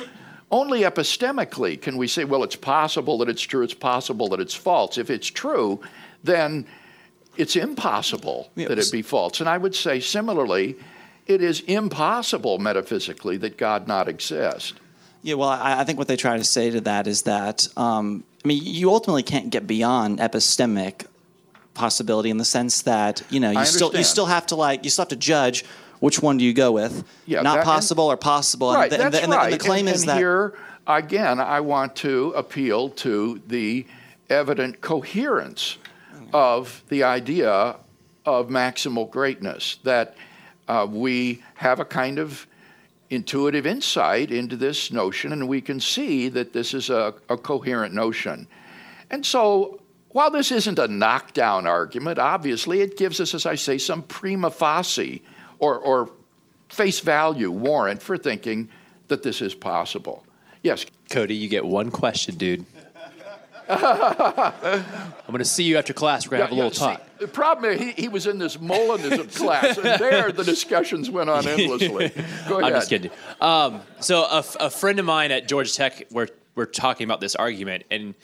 Only 0.52 0.82
epistemically 0.82 1.80
can 1.80 1.96
we 1.96 2.06
say, 2.06 2.24
well, 2.24 2.44
it's 2.44 2.56
possible 2.56 3.18
that 3.18 3.28
it's 3.28 3.40
true, 3.40 3.62
it's 3.62 3.74
possible 3.74 4.28
that 4.28 4.40
it's 4.40 4.54
false. 4.54 4.98
If 4.98 5.08
it's 5.08 5.28
true, 5.28 5.80
then 6.22 6.66
it's 7.38 7.56
impossible 7.56 8.50
yes. 8.54 8.68
that 8.68 8.78
it 8.78 8.92
be 8.92 9.00
false. 9.00 9.40
And 9.40 9.48
I 9.48 9.56
would 9.56 9.74
say 9.74 9.98
similarly, 9.98 10.76
it 11.26 11.42
is 11.42 11.60
impossible 11.60 12.58
metaphysically 12.58 13.38
that 13.38 13.56
God 13.56 13.88
not 13.88 14.08
exist. 14.08 14.74
Yeah, 15.22 15.34
well, 15.34 15.48
I, 15.48 15.80
I 15.80 15.84
think 15.84 15.98
what 15.98 16.08
they 16.08 16.16
try 16.16 16.36
to 16.36 16.44
say 16.44 16.70
to 16.70 16.82
that 16.82 17.06
is 17.06 17.22
that, 17.22 17.66
um, 17.76 18.22
I 18.44 18.48
mean, 18.48 18.62
you 18.62 18.90
ultimately 18.90 19.22
can't 19.22 19.48
get 19.50 19.66
beyond 19.66 20.18
epistemic 20.18 21.06
possibility 21.74 22.28
in 22.28 22.36
the 22.36 22.44
sense 22.44 22.82
that 22.82 23.22
you 23.30 23.40
know 23.40 23.50
you 23.50 23.64
still 23.64 23.96
you 23.96 24.04
still 24.04 24.26
have 24.26 24.46
to 24.46 24.56
like 24.56 24.84
you 24.84 24.90
still 24.90 25.04
have 25.04 25.08
to 25.08 25.16
judge 25.16 25.64
which 26.02 26.20
one 26.20 26.36
do 26.36 26.44
you 26.44 26.52
go 26.52 26.72
with? 26.72 27.04
Yeah, 27.26 27.42
not 27.42 27.58
that, 27.58 27.64
possible 27.64 28.10
and, 28.10 28.14
or 28.14 28.16
possible. 28.16 28.74
Right, 28.74 28.92
and 28.92 29.00
the, 29.00 29.10
that's 29.10 29.22
and 29.22 29.32
the, 29.32 29.36
right. 29.36 29.52
And 29.52 29.60
the 29.60 29.64
claim 29.64 29.86
and, 29.86 29.94
is 29.94 30.02
and 30.02 30.08
that 30.08 30.16
here 30.16 30.54
again, 30.84 31.38
I 31.38 31.60
want 31.60 31.94
to 31.96 32.30
appeal 32.30 32.90
to 32.90 33.40
the 33.46 33.86
evident 34.28 34.80
coherence 34.80 35.78
of 36.32 36.82
the 36.88 37.04
idea 37.04 37.76
of 38.26 38.48
maximal 38.48 39.08
greatness. 39.08 39.78
That 39.84 40.16
uh, 40.66 40.88
we 40.90 41.44
have 41.54 41.78
a 41.78 41.84
kind 41.84 42.18
of 42.18 42.48
intuitive 43.08 43.64
insight 43.64 44.32
into 44.32 44.56
this 44.56 44.90
notion, 44.90 45.30
and 45.30 45.46
we 45.46 45.60
can 45.60 45.78
see 45.78 46.28
that 46.30 46.52
this 46.52 46.74
is 46.74 46.90
a, 46.90 47.14
a 47.28 47.36
coherent 47.36 47.94
notion. 47.94 48.48
And 49.08 49.24
so 49.24 49.80
while 50.08 50.32
this 50.32 50.50
isn't 50.50 50.80
a 50.80 50.88
knockdown 50.88 51.68
argument, 51.68 52.18
obviously 52.18 52.80
it 52.80 52.96
gives 52.96 53.20
us, 53.20 53.34
as 53.34 53.46
I 53.46 53.54
say, 53.54 53.78
some 53.78 54.02
prima 54.02 54.50
facie 54.50 55.22
or, 55.62 55.78
or 55.78 56.10
face 56.68 56.98
value 57.00 57.50
warrant 57.50 58.02
for 58.02 58.18
thinking 58.18 58.68
that 59.08 59.22
this 59.22 59.40
is 59.40 59.54
possible. 59.54 60.26
Yes. 60.62 60.84
Cody, 61.08 61.36
you 61.36 61.48
get 61.48 61.64
one 61.64 61.90
question, 61.90 62.34
dude. 62.34 62.66
I'm 63.68 64.82
going 65.28 65.38
to 65.38 65.44
see 65.44 65.62
you 65.62 65.78
after 65.78 65.92
class. 65.92 66.26
We're 66.26 66.38
going 66.38 66.50
to 66.50 66.56
yeah, 66.56 66.62
have 66.62 66.72
a 66.72 66.76
little 66.76 66.88
yeah, 66.88 66.96
talk. 66.96 67.06
See, 67.20 67.26
the 67.26 67.28
problem 67.28 67.72
is 67.72 67.80
he, 67.80 67.92
he 67.92 68.08
was 68.08 68.26
in 68.26 68.38
this 68.38 68.56
Molinism 68.56 69.34
class, 69.36 69.78
and 69.78 70.00
there 70.00 70.32
the 70.32 70.42
discussions 70.42 71.08
went 71.08 71.30
on 71.30 71.46
endlessly. 71.46 72.08
Go 72.48 72.58
ahead. 72.58 72.72
I'm 72.72 72.72
just 72.72 72.90
kidding. 72.90 73.12
Um, 73.40 73.82
so 74.00 74.24
a, 74.24 74.44
a 74.58 74.68
friend 74.68 74.98
of 74.98 75.04
mine 75.04 75.30
at 75.30 75.46
Georgia 75.46 75.72
Tech, 75.72 76.06
we're, 76.10 76.28
we're 76.56 76.66
talking 76.66 77.04
about 77.04 77.20
this 77.20 77.36
argument, 77.36 77.84
and 77.88 78.14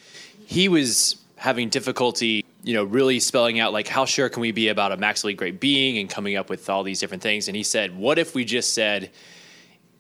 he 0.45 0.69
was 0.69 1.17
having 1.37 1.69
difficulty, 1.69 2.45
you 2.63 2.75
know, 2.75 2.85
really 2.85 3.21
spelling 3.21 3.61
out 3.61 3.73
like 3.73 3.89
how 3.89 4.05
sure 4.05 4.29
can 4.29 4.41
we 4.41 4.53
be 4.53 4.69
about 4.69 4.93
a 4.93 4.97
maximally 4.97 5.37
great 5.37 5.61
being 5.61 5.99
and 5.99 6.11
coming 6.11 6.37
up 6.37 6.51
with 6.51 6.69
all 6.69 6.83
these 6.83 7.01
different 7.01 7.23
things. 7.23 7.49
And 7.49 7.57
he 7.57 7.63
said, 7.63 7.97
what 7.97 8.19
if 8.19 8.35
we 8.35 8.45
just 8.45 8.75
said 8.75 9.11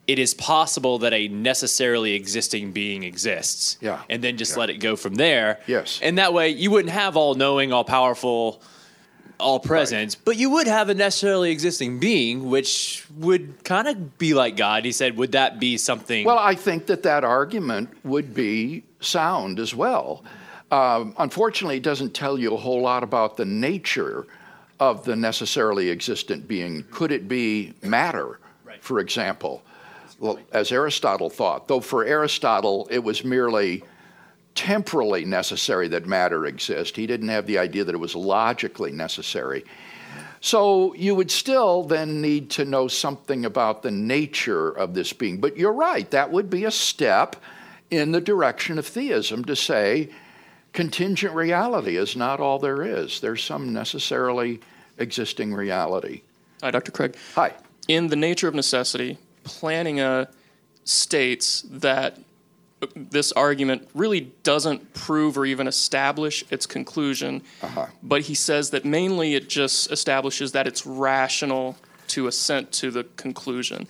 it 0.06 0.18
is 0.18 0.34
possible 0.34 0.98
that 1.00 1.12
a 1.12 1.28
necessarily 1.28 2.14
existing 2.14 2.72
being 2.72 3.04
exists? 3.04 3.78
Yeah. 3.80 4.02
And 4.10 4.22
then 4.22 4.36
just 4.36 4.54
yeah. 4.54 4.60
let 4.60 4.70
it 4.70 4.78
go 4.78 4.96
from 4.96 5.14
there. 5.14 5.60
Yes. 5.66 6.00
And 6.02 6.18
that 6.18 6.32
way 6.32 6.48
you 6.48 6.70
wouldn't 6.70 6.92
have 6.92 7.16
all 7.16 7.34
knowing, 7.34 7.72
all 7.72 7.84
powerful 7.84 8.62
all 9.40 9.60
present, 9.60 10.16
but 10.24 10.36
you 10.36 10.50
would 10.50 10.66
have 10.66 10.88
a 10.88 10.94
necessarily 10.94 11.52
existing 11.52 12.00
being, 12.00 12.50
which 12.50 13.06
would 13.16 13.62
kind 13.64 13.86
of 13.86 14.18
be 14.18 14.34
like 14.34 14.56
God. 14.56 14.84
He 14.84 14.92
said, 14.92 15.16
would 15.16 15.32
that 15.32 15.60
be 15.60 15.76
something? 15.76 16.24
Well, 16.24 16.38
I 16.38 16.54
think 16.54 16.86
that 16.86 17.04
that 17.04 17.22
argument 17.22 17.90
would 18.04 18.34
be 18.34 18.82
sound 19.00 19.60
as 19.60 19.74
well. 19.74 20.24
Um, 20.70 21.14
unfortunately, 21.18 21.78
it 21.78 21.82
doesn't 21.82 22.14
tell 22.14 22.38
you 22.38 22.54
a 22.54 22.56
whole 22.56 22.82
lot 22.82 23.02
about 23.02 23.36
the 23.36 23.44
nature 23.44 24.26
of 24.80 25.04
the 25.04 25.16
necessarily 25.16 25.90
existent 25.90 26.46
being. 26.46 26.84
Could 26.90 27.10
it 27.10 27.26
be 27.26 27.74
matter, 27.82 28.38
right. 28.64 28.82
for 28.82 29.00
example? 29.00 29.62
Well, 30.18 30.38
as 30.52 30.72
Aristotle 30.72 31.30
thought, 31.30 31.68
though 31.68 31.80
for 31.80 32.04
Aristotle 32.04 32.86
it 32.90 32.98
was 32.98 33.24
merely 33.24 33.82
temporally 34.54 35.24
necessary 35.24 35.86
that 35.88 36.06
matter 36.06 36.46
exist. 36.46 36.96
He 36.96 37.06
didn't 37.06 37.28
have 37.28 37.46
the 37.46 37.58
idea 37.58 37.84
that 37.84 37.94
it 37.94 37.98
was 37.98 38.16
logically 38.16 38.90
necessary. 38.90 39.64
So 40.40 40.94
you 40.94 41.14
would 41.14 41.30
still 41.30 41.84
then 41.84 42.20
need 42.20 42.50
to 42.50 42.64
know 42.64 42.88
something 42.88 43.44
about 43.44 43.82
the 43.82 43.90
nature 43.90 44.70
of 44.70 44.94
this 44.94 45.12
being. 45.12 45.40
But 45.40 45.56
you're 45.56 45.72
right, 45.72 46.10
that 46.10 46.30
would 46.30 46.50
be 46.50 46.64
a 46.64 46.70
step 46.70 47.36
in 47.90 48.12
the 48.12 48.20
direction 48.20 48.78
of 48.78 48.86
theism 48.86 49.44
to 49.44 49.56
say 49.56 50.10
contingent 50.78 51.34
reality 51.34 51.96
is 51.96 52.14
not 52.14 52.38
all 52.38 52.60
there 52.60 52.84
is. 52.84 53.18
There's 53.18 53.42
some 53.42 53.72
necessarily 53.72 54.60
existing 54.96 55.52
reality. 55.52 56.22
Hi, 56.62 56.70
Dr. 56.70 56.92
Craig. 56.92 57.16
Hi. 57.34 57.52
In 57.88 58.06
The 58.06 58.14
Nature 58.14 58.46
of 58.46 58.54
Necessity, 58.54 59.18
Plantinga 59.42 60.28
states 60.84 61.62
that 61.68 62.20
this 62.94 63.32
argument 63.32 63.88
really 63.92 64.30
doesn't 64.44 64.94
prove 64.94 65.36
or 65.36 65.44
even 65.46 65.66
establish 65.66 66.44
its 66.48 66.64
conclusion, 66.64 67.42
uh-huh. 67.60 67.86
but 68.00 68.20
he 68.20 68.36
says 68.36 68.70
that 68.70 68.84
mainly 68.84 69.34
it 69.34 69.48
just 69.48 69.90
establishes 69.90 70.52
that 70.52 70.68
it's 70.68 70.86
rational 70.86 71.76
to 72.06 72.28
assent 72.28 72.70
to 72.70 72.92
the 72.92 73.02
conclusion. 73.16 73.88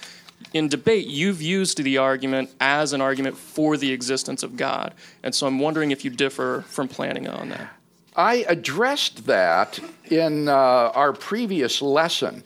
In 0.52 0.68
debate, 0.68 1.06
you've 1.06 1.42
used 1.42 1.82
the 1.82 1.98
argument 1.98 2.50
as 2.60 2.92
an 2.92 3.00
argument 3.00 3.36
for 3.36 3.76
the 3.76 3.92
existence 3.92 4.42
of 4.42 4.56
God, 4.56 4.94
and 5.22 5.34
so 5.34 5.46
I'm 5.46 5.58
wondering 5.58 5.90
if 5.90 6.04
you 6.04 6.10
differ 6.10 6.64
from 6.68 6.88
Plantinga 6.88 7.38
on 7.38 7.50
that. 7.50 7.68
I 8.16 8.46
addressed 8.48 9.26
that 9.26 9.78
in 10.10 10.48
uh, 10.48 10.52
our 10.52 11.12
previous 11.12 11.80
lesson 11.82 12.42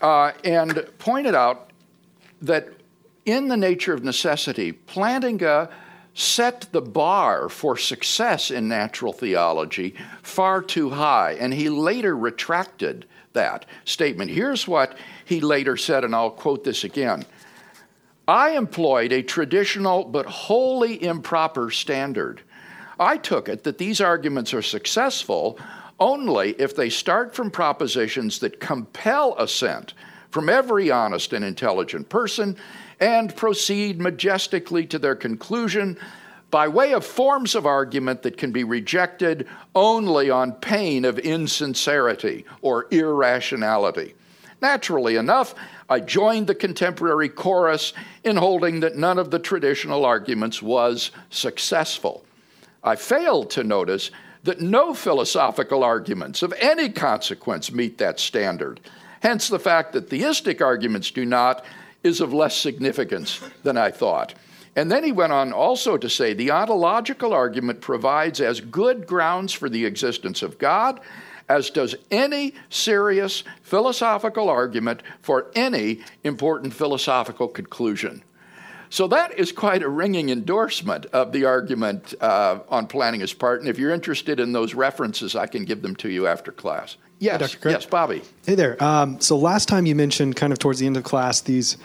uh, 0.00 0.32
and 0.44 0.86
pointed 0.98 1.34
out 1.34 1.70
that 2.42 2.68
in 3.26 3.48
the 3.48 3.56
nature 3.56 3.92
of 3.92 4.04
necessity, 4.04 4.72
Plantinga 4.72 5.70
set 6.14 6.68
the 6.72 6.80
bar 6.80 7.48
for 7.48 7.76
success 7.76 8.50
in 8.50 8.68
natural 8.68 9.12
theology 9.12 9.94
far 10.22 10.62
too 10.62 10.90
high, 10.90 11.32
and 11.32 11.52
he 11.52 11.68
later 11.68 12.16
retracted 12.16 13.04
that 13.32 13.66
statement. 13.84 14.30
Here's 14.30 14.68
what 14.68 14.96
he 15.24 15.40
later 15.40 15.76
said, 15.76 16.04
and 16.04 16.14
I'll 16.14 16.30
quote 16.30 16.64
this 16.64 16.84
again. 16.84 17.24
I 18.26 18.50
employed 18.50 19.12
a 19.12 19.22
traditional 19.22 20.04
but 20.04 20.26
wholly 20.26 21.02
improper 21.02 21.70
standard. 21.70 22.40
I 22.98 23.16
took 23.16 23.48
it 23.48 23.64
that 23.64 23.78
these 23.78 24.00
arguments 24.00 24.54
are 24.54 24.62
successful 24.62 25.58
only 26.00 26.50
if 26.52 26.74
they 26.74 26.90
start 26.90 27.34
from 27.34 27.50
propositions 27.50 28.38
that 28.40 28.60
compel 28.60 29.34
assent 29.38 29.94
from 30.30 30.48
every 30.48 30.90
honest 30.90 31.32
and 31.32 31.44
intelligent 31.44 32.08
person 32.08 32.56
and 33.00 33.36
proceed 33.36 34.00
majestically 34.00 34.86
to 34.86 34.98
their 34.98 35.14
conclusion 35.14 35.98
by 36.50 36.68
way 36.68 36.92
of 36.92 37.04
forms 37.04 37.54
of 37.54 37.66
argument 37.66 38.22
that 38.22 38.36
can 38.36 38.52
be 38.52 38.64
rejected 38.64 39.46
only 39.74 40.30
on 40.30 40.52
pain 40.52 41.04
of 41.04 41.18
insincerity 41.18 42.44
or 42.62 42.86
irrationality. 42.90 44.14
Naturally 44.64 45.16
enough, 45.16 45.54
I 45.90 46.00
joined 46.00 46.46
the 46.46 46.54
contemporary 46.54 47.28
chorus 47.28 47.92
in 48.24 48.38
holding 48.38 48.80
that 48.80 48.96
none 48.96 49.18
of 49.18 49.30
the 49.30 49.38
traditional 49.38 50.06
arguments 50.06 50.62
was 50.62 51.10
successful. 51.28 52.24
I 52.82 52.96
failed 52.96 53.50
to 53.50 53.62
notice 53.62 54.10
that 54.44 54.62
no 54.62 54.94
philosophical 54.94 55.84
arguments 55.84 56.42
of 56.42 56.54
any 56.58 56.88
consequence 56.88 57.72
meet 57.72 57.98
that 57.98 58.18
standard. 58.18 58.80
Hence, 59.20 59.48
the 59.48 59.58
fact 59.58 59.92
that 59.92 60.08
theistic 60.08 60.62
arguments 60.62 61.10
do 61.10 61.26
not 61.26 61.62
is 62.02 62.22
of 62.22 62.32
less 62.32 62.56
significance 62.56 63.42
than 63.64 63.76
I 63.76 63.90
thought. 63.90 64.32
And 64.76 64.90
then 64.90 65.04
he 65.04 65.12
went 65.12 65.34
on 65.34 65.52
also 65.52 65.98
to 65.98 66.08
say 66.08 66.32
the 66.32 66.52
ontological 66.52 67.34
argument 67.34 67.82
provides 67.82 68.40
as 68.40 68.62
good 68.62 69.06
grounds 69.06 69.52
for 69.52 69.68
the 69.68 69.84
existence 69.84 70.42
of 70.42 70.56
God 70.56 71.00
as 71.48 71.70
does 71.70 71.94
any 72.10 72.54
serious 72.70 73.44
philosophical 73.62 74.48
argument 74.48 75.02
for 75.20 75.50
any 75.54 76.00
important 76.22 76.72
philosophical 76.72 77.48
conclusion. 77.48 78.22
So 78.90 79.08
that 79.08 79.36
is 79.38 79.50
quite 79.50 79.82
a 79.82 79.88
ringing 79.88 80.30
endorsement 80.30 81.06
of 81.06 81.32
the 81.32 81.46
argument 81.46 82.14
uh, 82.20 82.60
on 82.68 82.86
Plantinga's 82.86 83.34
part. 83.34 83.60
And 83.60 83.68
if 83.68 83.78
you're 83.78 83.90
interested 83.90 84.38
in 84.38 84.52
those 84.52 84.74
references, 84.74 85.34
I 85.34 85.46
can 85.46 85.64
give 85.64 85.82
them 85.82 85.96
to 85.96 86.08
you 86.08 86.28
after 86.28 86.52
class. 86.52 86.96
Yes, 87.18 87.54
hey, 87.54 87.70
yes, 87.70 87.86
Bobby. 87.86 88.22
Hey 88.46 88.54
there. 88.54 88.82
Um, 88.82 89.20
so 89.20 89.36
last 89.36 89.66
time 89.68 89.86
you 89.86 89.94
mentioned, 89.94 90.36
kind 90.36 90.52
of 90.52 90.58
towards 90.58 90.78
the 90.78 90.86
end 90.86 90.96
of 90.96 91.04
class, 91.04 91.40
these 91.40 91.76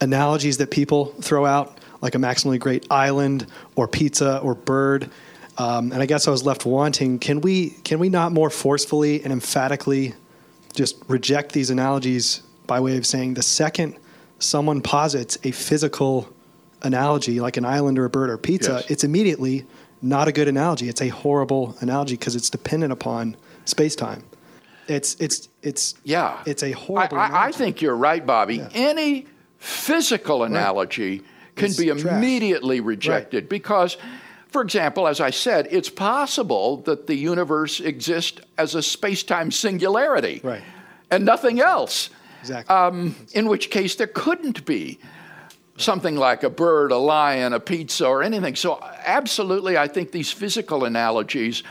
analogies 0.00 0.58
that 0.58 0.70
people 0.70 1.06
throw 1.20 1.44
out, 1.44 1.78
like 2.00 2.14
a 2.14 2.18
maximally 2.18 2.58
great 2.58 2.86
island 2.90 3.46
or 3.76 3.88
pizza 3.88 4.38
or 4.38 4.54
bird. 4.54 5.10
Um, 5.56 5.92
and 5.92 6.02
I 6.02 6.06
guess 6.06 6.26
I 6.26 6.30
was 6.30 6.44
left 6.44 6.66
wanting. 6.66 7.18
Can 7.18 7.40
we 7.40 7.70
can 7.70 7.98
we 7.98 8.08
not 8.08 8.32
more 8.32 8.50
forcefully 8.50 9.22
and 9.22 9.32
emphatically 9.32 10.14
just 10.74 10.96
reject 11.08 11.52
these 11.52 11.70
analogies 11.70 12.42
by 12.66 12.80
way 12.80 12.96
of 12.96 13.06
saying 13.06 13.34
the 13.34 13.42
second 13.42 13.96
someone 14.38 14.80
posits 14.80 15.38
a 15.44 15.52
physical 15.52 16.28
analogy 16.82 17.40
like 17.40 17.56
an 17.56 17.64
island 17.64 17.98
or 17.98 18.04
a 18.04 18.10
bird 18.10 18.30
or 18.30 18.38
pizza, 18.38 18.72
yes. 18.72 18.90
it's 18.90 19.04
immediately 19.04 19.64
not 20.02 20.28
a 20.28 20.32
good 20.32 20.48
analogy. 20.48 20.88
It's 20.88 21.00
a 21.00 21.08
horrible 21.08 21.76
analogy 21.80 22.14
because 22.14 22.36
it's 22.36 22.50
dependent 22.50 22.92
upon 22.92 23.36
space 23.64 23.96
time. 23.96 24.22
It's 24.86 25.14
it's 25.14 25.48
it's 25.62 25.94
yeah. 26.04 26.42
It's 26.46 26.62
a 26.62 26.72
horrible. 26.72 27.18
I, 27.18 27.46
I 27.46 27.52
think 27.52 27.80
you're 27.80 27.96
right, 27.96 28.24
Bobby. 28.24 28.56
Yeah. 28.56 28.68
Any 28.74 29.26
physical 29.58 30.44
analogy 30.44 31.18
right. 31.18 31.56
can 31.56 31.66
it's 31.66 31.78
be 31.78 31.88
immediately 31.88 32.80
rejected 32.80 33.44
right. 33.44 33.50
because. 33.50 33.96
For 34.54 34.62
example, 34.62 35.08
as 35.08 35.20
I 35.20 35.30
said, 35.30 35.66
it's 35.72 35.90
possible 35.90 36.76
that 36.82 37.08
the 37.08 37.16
universe 37.16 37.80
exists 37.80 38.40
as 38.56 38.76
a 38.76 38.82
space 38.84 39.24
time 39.24 39.50
singularity 39.50 40.40
right. 40.44 40.62
and 41.10 41.24
nothing 41.24 41.58
else. 41.58 42.08
Exactly. 42.40 42.72
Um, 42.72 43.16
in 43.32 43.48
which 43.48 43.68
case, 43.68 43.96
there 43.96 44.06
couldn't 44.06 44.64
be 44.64 45.00
something 45.76 46.14
like 46.14 46.44
a 46.44 46.50
bird, 46.50 46.92
a 46.92 46.96
lion, 46.98 47.52
a 47.52 47.58
pizza, 47.58 48.06
or 48.06 48.22
anything. 48.22 48.54
So, 48.54 48.78
absolutely, 49.04 49.76
I 49.76 49.88
think 49.88 50.12
these 50.12 50.30
physical 50.30 50.84
analogies 50.84 51.64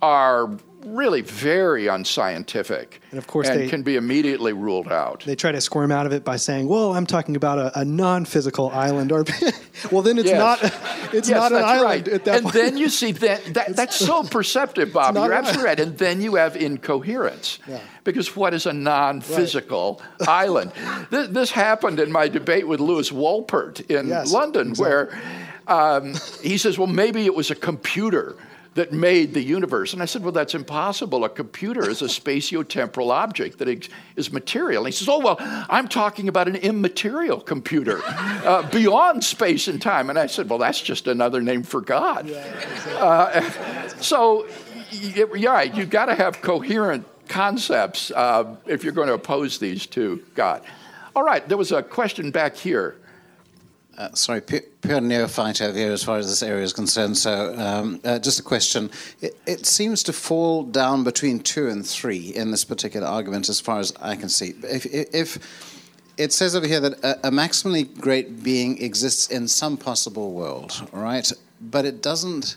are 0.00 0.48
really 0.84 1.20
very 1.20 1.86
unscientific. 1.86 3.00
And 3.10 3.18
of 3.18 3.26
course, 3.26 3.48
and 3.48 3.60
they 3.60 3.68
can 3.68 3.82
be 3.82 3.96
immediately 3.96 4.52
ruled 4.52 4.90
out. 4.90 5.24
They 5.24 5.36
try 5.36 5.52
to 5.52 5.60
squirm 5.60 5.92
out 5.92 6.06
of 6.06 6.12
it 6.12 6.24
by 6.24 6.36
saying, 6.36 6.68
"Well, 6.68 6.94
I'm 6.94 7.06
talking 7.06 7.36
about 7.36 7.58
a, 7.58 7.80
a 7.80 7.84
non-physical 7.84 8.70
island." 8.70 9.12
Or, 9.12 9.24
well, 9.92 10.02
then 10.02 10.18
it's 10.18 10.28
yes. 10.30 10.38
not. 10.38 10.74
It's 11.12 11.28
yes, 11.28 11.38
not 11.38 11.50
an 11.50 11.64
island 11.64 12.06
right. 12.06 12.08
at 12.08 12.24
that 12.26 12.36
and 12.36 12.44
point. 12.44 12.54
then 12.54 12.76
you 12.76 12.88
see 12.88 13.10
that, 13.10 13.44
that 13.54 13.74
that's 13.74 13.96
so 13.96 14.22
perceptive, 14.22 14.92
Bob. 14.92 15.16
You're 15.16 15.32
absolutely 15.32 15.64
right. 15.64 15.80
And 15.80 15.98
then 15.98 16.20
you 16.20 16.36
have 16.36 16.54
incoherence. 16.54 17.58
Yeah. 17.66 17.80
Because 18.04 18.36
what 18.36 18.54
is 18.54 18.66
a 18.66 18.72
non-physical 18.72 20.00
right. 20.20 20.28
island? 20.28 20.72
This, 21.10 21.26
this, 21.30 21.50
happened 21.50 21.98
in 21.98 22.12
my 22.12 22.28
debate 22.28 22.68
with 22.68 22.78
Lewis 22.78 23.10
Wolpert 23.10 23.90
in 23.90 24.06
yes, 24.06 24.32
London, 24.32 24.68
exactly. 24.68 24.88
where 24.88 25.20
um, 25.66 26.14
he 26.42 26.56
says, 26.58 26.78
"Well, 26.78 26.86
maybe 26.86 27.26
it 27.26 27.34
was 27.34 27.50
a 27.50 27.56
computer." 27.56 28.36
That 28.74 28.92
made 28.92 29.34
the 29.34 29.42
universe. 29.42 29.92
And 29.92 30.02
I 30.02 30.04
said, 30.04 30.22
Well, 30.22 30.32
that's 30.32 30.54
impossible. 30.54 31.24
A 31.24 31.28
computer 31.28 31.88
is 31.88 32.02
a 32.02 32.06
spatiotemporal 32.06 33.10
object 33.10 33.58
that 33.58 33.88
is 34.16 34.32
material. 34.32 34.84
And 34.84 34.92
he 34.92 34.96
says, 34.96 35.08
Oh, 35.08 35.18
well, 35.18 35.36
I'm 35.40 35.88
talking 35.88 36.28
about 36.28 36.46
an 36.46 36.56
immaterial 36.56 37.40
computer 37.40 38.00
uh, 38.06 38.68
beyond 38.70 39.24
space 39.24 39.66
and 39.66 39.82
time. 39.82 40.08
And 40.08 40.18
I 40.18 40.26
said, 40.26 40.48
Well, 40.48 40.58
that's 40.58 40.80
just 40.80 41.08
another 41.08 41.40
name 41.40 41.62
for 41.62 41.80
God. 41.80 42.28
Yeah, 42.28 42.44
exactly. 42.44 42.92
uh, 42.94 43.88
so, 44.00 44.46
yeah, 44.92 45.62
you've 45.62 45.90
got 45.90 46.06
to 46.06 46.14
have 46.14 46.40
coherent 46.40 47.06
concepts 47.28 48.10
uh, 48.10 48.56
if 48.66 48.84
you're 48.84 48.92
going 48.92 49.08
to 49.08 49.14
oppose 49.14 49.58
these 49.58 49.86
to 49.86 50.22
God. 50.34 50.62
All 51.16 51.24
right, 51.24 51.46
there 51.48 51.58
was 51.58 51.72
a 51.72 51.82
question 51.82 52.30
back 52.30 52.56
here. 52.56 52.96
Uh, 53.98 54.14
sorry, 54.14 54.40
pure, 54.40 55.00
neophyte 55.00 55.60
over 55.60 55.76
here 55.76 55.92
as 55.92 56.02
far 56.02 56.16
as 56.16 56.26
this 56.26 56.42
area 56.42 56.62
is 56.62 56.72
concerned. 56.72 57.18
So, 57.18 57.54
um, 57.58 58.00
uh, 58.04 58.18
just 58.18 58.38
a 58.40 58.42
question. 58.42 58.90
It, 59.20 59.36
it, 59.46 59.66
seems 59.66 60.02
to 60.04 60.12
fall 60.12 60.62
down 60.62 61.04
between 61.04 61.40
two 61.40 61.68
and 61.68 61.86
three 61.86 62.28
in 62.28 62.50
this 62.50 62.64
particular 62.64 63.06
argument, 63.06 63.48
as 63.48 63.60
far 63.60 63.78
as 63.78 63.92
I 64.00 64.16
can 64.16 64.28
see. 64.28 64.54
If, 64.62 64.86
if 64.86 65.38
it 66.16 66.32
says 66.32 66.54
over 66.54 66.66
here 66.66 66.80
that 66.80 67.04
a, 67.04 67.28
a, 67.28 67.30
maximally 67.30 67.98
great 68.00 68.42
being 68.42 68.82
exists 68.82 69.30
in 69.30 69.48
some 69.48 69.76
possible 69.76 70.32
world, 70.32 70.88
right? 70.92 71.30
But 71.60 71.84
it 71.84 72.02
doesn't 72.02 72.56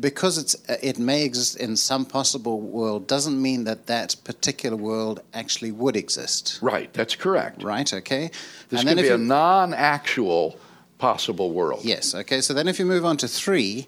because 0.00 0.38
it's 0.38 0.54
it 0.82 0.98
may 0.98 1.24
exist 1.24 1.56
in 1.56 1.76
some 1.76 2.04
possible 2.04 2.60
world 2.60 3.06
doesn't 3.06 3.40
mean 3.40 3.64
that 3.64 3.86
that 3.86 4.16
particular 4.24 4.76
world 4.76 5.20
actually 5.34 5.72
would 5.72 5.96
exist. 5.96 6.58
Right, 6.62 6.92
that's 6.92 7.14
correct. 7.14 7.62
Right. 7.62 7.92
Okay. 7.92 8.30
This 8.70 8.80
and 8.80 8.88
could 8.88 9.02
be 9.02 9.08
a 9.08 9.18
non-actual 9.18 10.58
possible 10.98 11.52
world. 11.52 11.84
yes. 11.84 12.14
Okay. 12.14 12.40
So 12.40 12.54
then 12.54 12.68
if 12.68 12.78
you 12.78 12.86
move 12.86 13.04
on 13.04 13.16
to 13.18 13.28
three. 13.28 13.86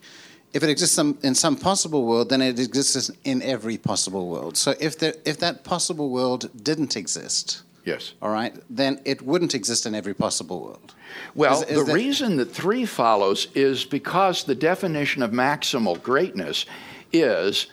If 0.52 0.62
it 0.62 0.68
exists 0.70 0.94
some, 0.94 1.18
in 1.24 1.34
some 1.34 1.56
possible 1.56 2.04
world, 2.04 2.28
then 2.28 2.40
it 2.40 2.60
exists 2.60 3.10
in 3.24 3.42
every 3.42 3.76
possible 3.76 4.28
world. 4.28 4.56
So 4.56 4.74
if 4.78 4.96
there, 5.00 5.14
if 5.24 5.38
that 5.40 5.64
possible 5.64 6.10
world 6.10 6.48
didn't 6.62 6.96
exist, 6.96 7.64
Yes. 7.84 8.14
all 8.22 8.30
right, 8.30 8.54
then 8.70 9.00
it 9.04 9.20
wouldn't 9.22 9.52
exist 9.52 9.84
in 9.84 9.96
every 9.96 10.14
possible 10.14 10.60
world. 10.62 10.93
Well, 11.34 11.62
Is- 11.62 11.68
is 11.70 11.78
the 11.80 11.84
that- 11.84 11.94
reason 11.94 12.36
that 12.36 12.52
three 12.52 12.84
follows 12.86 13.48
is 13.54 13.84
because 13.84 14.44
the 14.44 14.54
definition 14.54 15.22
of 15.22 15.30
maximal 15.30 16.02
greatness 16.02 16.66
is 17.12 17.66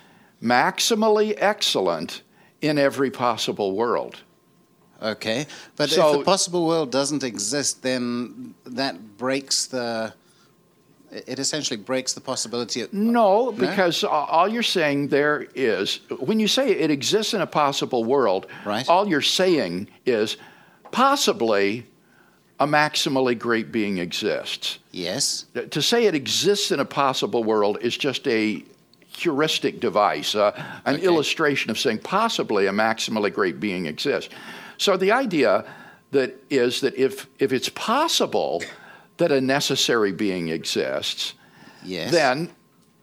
maximally 0.43 1.35
excellent 1.37 2.21
in 2.61 2.77
every 2.77 3.11
possible 3.11 3.73
world. 3.73 4.17
Okay, 5.01 5.47
but 5.75 5.89
if 5.89 5.95
So- 5.95 6.17
the 6.19 6.23
possible 6.23 6.65
world 6.67 6.91
doesn't 6.91 7.23
exist, 7.23 7.81
then 7.81 8.53
that 8.65 9.17
breaks 9.17 9.65
the. 9.65 10.13
It 11.11 11.39
essentially 11.39 11.75
breaks 11.75 12.13
the 12.13 12.21
possibility 12.21 12.81
of. 12.81 12.93
No, 12.93 13.51
because 13.51 14.03
all 14.03 14.47
you're 14.47 14.63
saying 14.63 15.09
there 15.09 15.45
is 15.55 15.99
when 16.19 16.39
you 16.39 16.47
say 16.47 16.69
it 16.71 16.89
exists 16.89 17.33
in 17.33 17.41
a 17.41 17.47
possible 17.47 18.03
world, 18.05 18.45
Right. 18.63 18.87
all 18.87 19.05
you're 19.09 19.21
saying 19.21 19.87
is 20.05 20.37
possibly 20.91 21.85
a 22.61 22.67
maximally 22.67 23.37
great 23.37 23.71
being 23.71 23.97
exists. 23.97 24.77
Yes. 24.91 25.45
To 25.71 25.81
say 25.81 26.05
it 26.05 26.13
exists 26.13 26.71
in 26.71 26.79
a 26.79 26.85
possible 26.85 27.43
world 27.43 27.79
is 27.81 27.97
just 27.97 28.27
a 28.27 28.63
heuristic 29.07 29.79
device, 29.79 30.35
uh, 30.35 30.51
an 30.85 30.95
Okay. 30.97 31.05
illustration 31.05 31.71
of 31.71 31.79
saying 31.79 31.97
possibly 32.03 32.67
a 32.67 32.71
maximally 32.71 33.33
great 33.33 33.59
being 33.59 33.87
exists. 33.87 34.29
So 34.77 34.95
the 34.95 35.11
idea 35.11 35.65
that 36.11 36.35
is 36.51 36.81
that 36.81 36.93
if 36.95 37.25
if 37.39 37.51
it's 37.51 37.69
possible 37.69 38.61
that 39.17 39.31
a 39.31 39.41
necessary 39.41 40.11
being 40.11 40.49
exists, 40.49 41.33
Yes. 41.83 42.11
then 42.11 42.51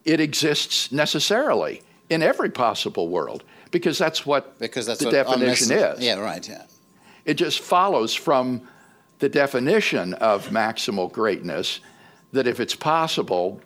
it 0.05 0.21
exists 0.21 0.93
necessarily 0.93 1.83
in 2.09 2.23
every 2.23 2.51
possible 2.51 3.09
world 3.09 3.43
because 3.73 3.99
that's 3.99 4.25
what 4.25 4.57
because 4.61 4.87
that's 4.87 5.01
the 5.01 5.07
what 5.07 5.13
definition 5.15 5.73
is. 5.73 5.99
Yeah. 6.01 6.21
Right. 6.21 6.49
Yeah. 6.49 6.63
It 7.25 7.35
just 7.35 7.59
follows 7.59 8.15
from 8.15 8.63
the 9.19 9.29
definition 9.29 10.15
of 10.15 10.49
maximal 10.49 11.11
greatness 11.11 11.81
that 12.33 12.47
if 12.47 12.61
it's 12.61 12.75
possible, 12.75 13.61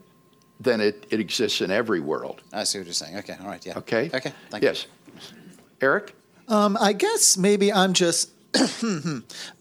then 0.60 0.80
it, 0.80 1.06
it 1.10 1.20
exists 1.20 1.60
in 1.60 1.70
every 1.70 2.00
world. 2.00 2.42
I 2.52 2.64
see 2.64 2.78
what 2.78 2.86
you're 2.86 2.94
saying. 2.94 3.16
Okay. 3.18 3.36
All 3.40 3.48
right. 3.48 3.64
Yeah. 3.64 3.78
Okay? 3.78 4.10
Okay. 4.14 4.32
Thank 4.50 4.62
you. 4.62 4.68
yes. 4.68 4.86
Eric? 5.80 6.14
Um, 6.48 6.78
I 6.80 6.92
guess 6.92 7.36
maybe 7.36 7.72
I'm 7.72 7.92
just 7.92 8.30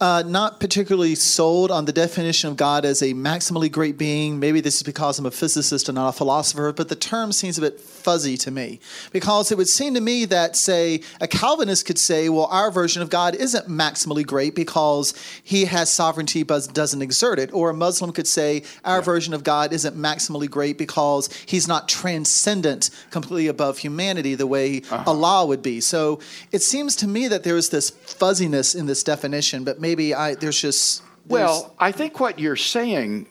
uh, 0.01 0.23
not 0.25 0.59
particularly 0.59 1.15
sold 1.15 1.71
on 1.71 1.85
the 1.85 1.93
definition 1.93 2.49
of 2.49 2.57
God 2.57 2.83
as 2.83 3.01
a 3.01 3.13
maximally 3.13 3.71
great 3.71 3.97
being. 3.97 4.39
Maybe 4.39 4.59
this 4.59 4.77
is 4.77 4.83
because 4.83 5.17
I'm 5.17 5.25
a 5.25 5.31
physicist 5.31 5.87
and 5.87 5.95
not 5.95 6.09
a 6.09 6.11
philosopher, 6.11 6.73
but 6.73 6.89
the 6.89 6.95
term 6.95 7.31
seems 7.31 7.57
a 7.57 7.61
bit 7.61 7.79
fuzzy 7.79 8.35
to 8.37 8.51
me. 8.51 8.79
Because 9.11 9.51
it 9.51 9.57
would 9.57 9.69
seem 9.69 9.93
to 9.93 10.01
me 10.01 10.25
that, 10.25 10.55
say, 10.55 11.01
a 11.21 11.27
Calvinist 11.27 11.85
could 11.85 11.97
say, 11.97 12.27
well, 12.29 12.47
our 12.47 12.71
version 12.71 13.01
of 13.01 13.09
God 13.09 13.35
isn't 13.35 13.67
maximally 13.69 14.25
great 14.25 14.55
because 14.55 15.13
he 15.43 15.65
has 15.65 15.91
sovereignty 15.91 16.43
but 16.43 16.73
doesn't 16.73 17.01
exert 17.01 17.39
it. 17.39 17.53
Or 17.53 17.69
a 17.69 17.73
Muslim 17.73 18.11
could 18.11 18.27
say, 18.27 18.63
our 18.83 19.01
version 19.01 19.33
of 19.33 19.43
God 19.43 19.71
isn't 19.71 19.95
maximally 19.95 20.49
great 20.49 20.77
because 20.77 21.29
he's 21.45 21.67
not 21.67 21.87
transcendent, 21.87 22.89
completely 23.09 23.47
above 23.47 23.77
humanity 23.77 24.35
the 24.35 24.47
way 24.47 24.81
Allah 24.91 25.45
would 25.45 25.61
be. 25.61 25.79
So 25.79 26.19
it 26.51 26.61
seems 26.61 26.95
to 26.97 27.07
me 27.07 27.27
that 27.29 27.43
there 27.43 27.55
is 27.55 27.69
this 27.69 27.89
fuzziness 27.91 28.75
in 28.81 28.87
this 28.87 29.03
definition, 29.03 29.63
but 29.63 29.79
maybe 29.79 30.13
I 30.13 30.35
there's 30.35 30.59
just 30.59 31.03
there's- 31.25 31.47
Well, 31.49 31.73
I 31.79 31.93
think 31.93 32.19
what 32.19 32.39
you're 32.39 32.57
saying, 32.57 33.27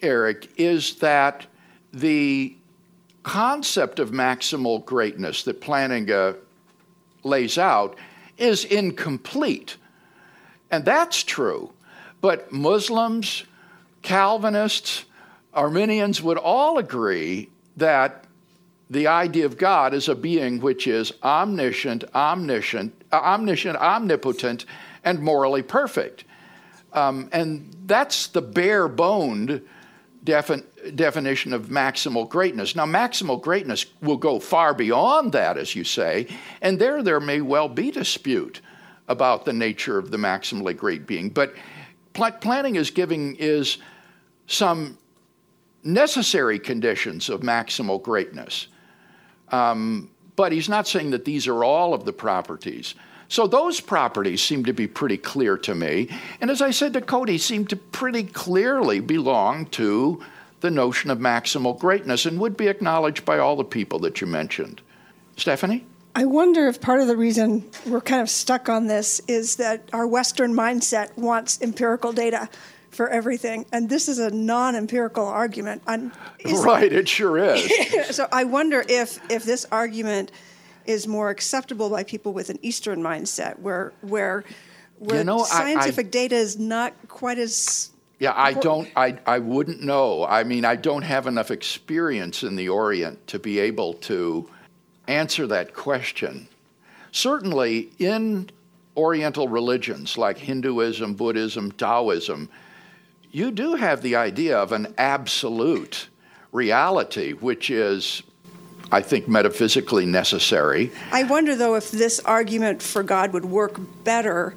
Eric, 0.00 0.48
is 0.56 0.96
that 0.96 1.46
the 1.92 2.56
concept 3.24 3.98
of 3.98 4.10
maximal 4.10 4.82
greatness 4.84 5.42
that 5.42 5.60
Plantinga 5.60 6.36
lays 7.24 7.58
out 7.58 7.98
is 8.38 8.64
incomplete. 8.64 9.76
And 10.70 10.84
that's 10.84 11.22
true. 11.22 11.72
But 12.20 12.52
Muslims, 12.52 13.44
Calvinists, 14.02 15.04
Arminians 15.52 16.22
would 16.22 16.38
all 16.38 16.78
agree 16.78 17.48
that 17.76 18.24
the 18.90 19.06
idea 19.06 19.46
of 19.46 19.56
God 19.56 19.94
is 19.94 20.08
a 20.08 20.14
being 20.14 20.60
which 20.60 20.86
is 20.86 21.12
omniscient, 21.22 22.04
omniscient, 22.14 22.92
omniscient, 23.22 23.76
omnipotent, 23.76 24.64
and 25.04 25.20
morally 25.20 25.62
perfect. 25.62 26.24
Um, 26.92 27.28
and 27.32 27.74
that's 27.86 28.28
the 28.28 28.40
bare 28.40 28.88
boned 28.88 29.62
defin- 30.24 30.64
definition 30.94 31.52
of 31.52 31.66
maximal 31.66 32.28
greatness. 32.28 32.76
Now, 32.76 32.86
maximal 32.86 33.40
greatness 33.40 33.86
will 34.00 34.16
go 34.16 34.38
far 34.38 34.74
beyond 34.74 35.32
that, 35.32 35.58
as 35.58 35.74
you 35.74 35.84
say, 35.84 36.28
and 36.62 36.78
there 36.78 37.02
there 37.02 37.20
may 37.20 37.40
well 37.40 37.68
be 37.68 37.90
dispute 37.90 38.60
about 39.08 39.44
the 39.44 39.52
nature 39.52 39.98
of 39.98 40.10
the 40.10 40.16
maximally 40.16 40.76
great 40.76 41.06
being. 41.06 41.28
But 41.28 41.54
pl- 42.14 42.32
planning 42.40 42.76
is 42.76 42.90
giving 42.90 43.36
is 43.36 43.78
some 44.46 44.98
necessary 45.82 46.58
conditions 46.58 47.28
of 47.28 47.40
maximal 47.40 48.02
greatness. 48.02 48.68
Um, 49.50 50.10
but 50.36 50.52
he's 50.52 50.68
not 50.68 50.88
saying 50.88 51.10
that 51.10 51.24
these 51.24 51.46
are 51.46 51.64
all 51.64 51.94
of 51.94 52.04
the 52.04 52.12
properties. 52.12 52.94
So 53.28 53.46
those 53.46 53.80
properties 53.80 54.42
seem 54.42 54.64
to 54.66 54.72
be 54.72 54.86
pretty 54.86 55.16
clear 55.16 55.56
to 55.58 55.74
me. 55.74 56.08
And 56.40 56.50
as 56.50 56.60
I 56.60 56.70
said 56.70 56.92
to 56.92 57.00
Cody, 57.00 57.38
seem 57.38 57.66
to 57.66 57.76
pretty 57.76 58.24
clearly 58.24 59.00
belong 59.00 59.66
to 59.66 60.22
the 60.60 60.70
notion 60.70 61.10
of 61.10 61.18
maximal 61.18 61.78
greatness 61.78 62.26
and 62.26 62.38
would 62.40 62.56
be 62.56 62.68
acknowledged 62.68 63.24
by 63.24 63.38
all 63.38 63.56
the 63.56 63.64
people 63.64 63.98
that 64.00 64.20
you 64.20 64.26
mentioned. 64.26 64.80
Stephanie? 65.36 65.84
I 66.14 66.26
wonder 66.26 66.68
if 66.68 66.80
part 66.80 67.00
of 67.00 67.08
the 67.08 67.16
reason 67.16 67.68
we're 67.86 68.00
kind 68.00 68.22
of 68.22 68.30
stuck 68.30 68.68
on 68.68 68.86
this 68.86 69.20
is 69.26 69.56
that 69.56 69.88
our 69.92 70.06
Western 70.06 70.54
mindset 70.54 71.16
wants 71.18 71.60
empirical 71.60 72.12
data 72.12 72.48
for 72.94 73.08
everything, 73.08 73.66
and 73.72 73.88
this 73.88 74.08
is 74.08 74.18
a 74.18 74.30
non-empirical 74.30 75.26
argument. 75.26 75.82
Is- 76.38 76.64
Right, 76.64 76.92
it 76.92 77.08
sure 77.08 77.38
is. 77.38 77.70
so 78.16 78.26
I 78.32 78.44
wonder 78.44 78.84
if 78.88 79.18
if 79.30 79.44
this 79.44 79.66
argument 79.70 80.30
is 80.86 81.06
more 81.06 81.30
acceptable 81.30 81.90
by 81.90 82.04
people 82.04 82.32
with 82.32 82.50
an 82.50 82.58
Eastern 82.62 83.02
mindset, 83.02 83.58
where 83.58 83.92
where 84.02 84.44
where 84.98 85.24
know, 85.24 85.40
I- 85.40 85.42
I- 85.42 85.46
scientific 85.46 86.10
data 86.10 86.36
is 86.36 86.58
not 86.58 86.92
quite 87.08 87.38
as 87.38 87.90
Yeah, 88.20 88.32
I 88.36 88.52
don't, 88.54 88.88
I, 88.96 89.18
I 89.26 89.38
wouldn't 89.40 89.82
know. 89.82 90.24
I 90.24 90.44
mean, 90.44 90.64
I 90.64 90.76
don't 90.76 91.02
have 91.02 91.26
enough 91.26 91.50
experience 91.50 92.42
in 92.42 92.54
the 92.56 92.68
Orient 92.68 93.26
to 93.26 93.38
be 93.38 93.58
able 93.58 93.94
to 93.94 94.48
answer 95.08 95.46
that 95.48 95.74
question. 95.74 96.48
Certainly, 97.12 97.90
in 97.98 98.50
Oriental 98.96 99.48
religions 99.48 100.16
like 100.16 100.38
Hinduism, 100.38 101.14
Buddhism, 101.14 101.72
Taoism, 101.72 102.48
you 103.34 103.50
do 103.50 103.74
have 103.74 104.00
the 104.00 104.14
idea 104.14 104.56
of 104.56 104.70
an 104.70 104.94
absolute 104.96 106.08
reality, 106.52 107.32
which 107.32 107.68
is, 107.68 108.22
I 108.92 109.02
think, 109.02 109.26
metaphysically 109.26 110.06
necessary. 110.06 110.92
I 111.10 111.24
wonder, 111.24 111.56
though, 111.56 111.74
if 111.74 111.90
this 111.90 112.20
argument 112.20 112.80
for 112.80 113.02
God 113.02 113.32
would 113.32 113.44
work 113.44 113.80
better 114.04 114.54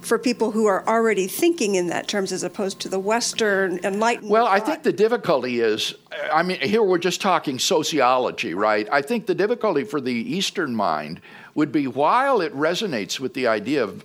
for 0.00 0.18
people 0.18 0.50
who 0.50 0.66
are 0.66 0.86
already 0.88 1.28
thinking 1.28 1.76
in 1.76 1.86
that 1.86 2.08
terms 2.08 2.32
as 2.32 2.42
opposed 2.42 2.80
to 2.80 2.88
the 2.88 2.98
Western 2.98 3.78
enlightenment. 3.84 4.32
Well, 4.32 4.46
I 4.46 4.58
thought. 4.58 4.66
think 4.66 4.82
the 4.82 4.92
difficulty 4.92 5.60
is 5.60 5.94
I 6.32 6.42
mean, 6.42 6.60
here 6.60 6.82
we're 6.82 6.98
just 6.98 7.20
talking 7.20 7.58
sociology, 7.58 8.54
right? 8.54 8.88
I 8.90 9.02
think 9.02 9.26
the 9.26 9.34
difficulty 9.34 9.84
for 9.84 10.00
the 10.00 10.12
Eastern 10.12 10.74
mind 10.74 11.20
would 11.54 11.70
be 11.70 11.86
while 11.86 12.40
it 12.40 12.54
resonates 12.54 13.20
with 13.20 13.34
the 13.34 13.46
idea 13.46 13.82
of 13.82 14.04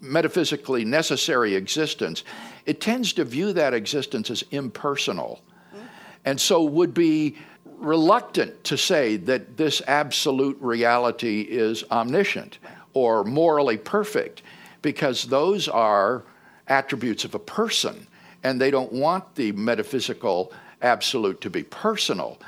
metaphysically 0.00 0.84
necessary 0.84 1.54
existence, 1.54 2.24
it 2.66 2.80
tends 2.80 3.12
to 3.14 3.24
view 3.24 3.52
that 3.52 3.74
existence 3.74 4.30
as 4.30 4.44
impersonal. 4.50 5.42
And 6.24 6.40
so 6.40 6.64
would 6.64 6.94
be 6.94 7.36
reluctant 7.64 8.64
to 8.64 8.78
say 8.78 9.16
that 9.16 9.56
this 9.56 9.82
absolute 9.86 10.56
reality 10.60 11.42
is 11.42 11.84
omniscient 11.90 12.58
or 12.94 13.24
morally 13.24 13.76
perfect 13.76 14.42
because 14.80 15.24
those 15.24 15.68
are 15.68 16.24
attributes 16.66 17.24
of 17.24 17.34
a 17.34 17.38
person 17.38 18.06
and 18.42 18.60
they 18.60 18.70
don't 18.70 18.92
want 18.92 19.34
the 19.34 19.52
metaphysical 19.52 20.52
absolute 20.82 21.40
to 21.40 21.50
be 21.50 21.62
personal. 21.62 22.38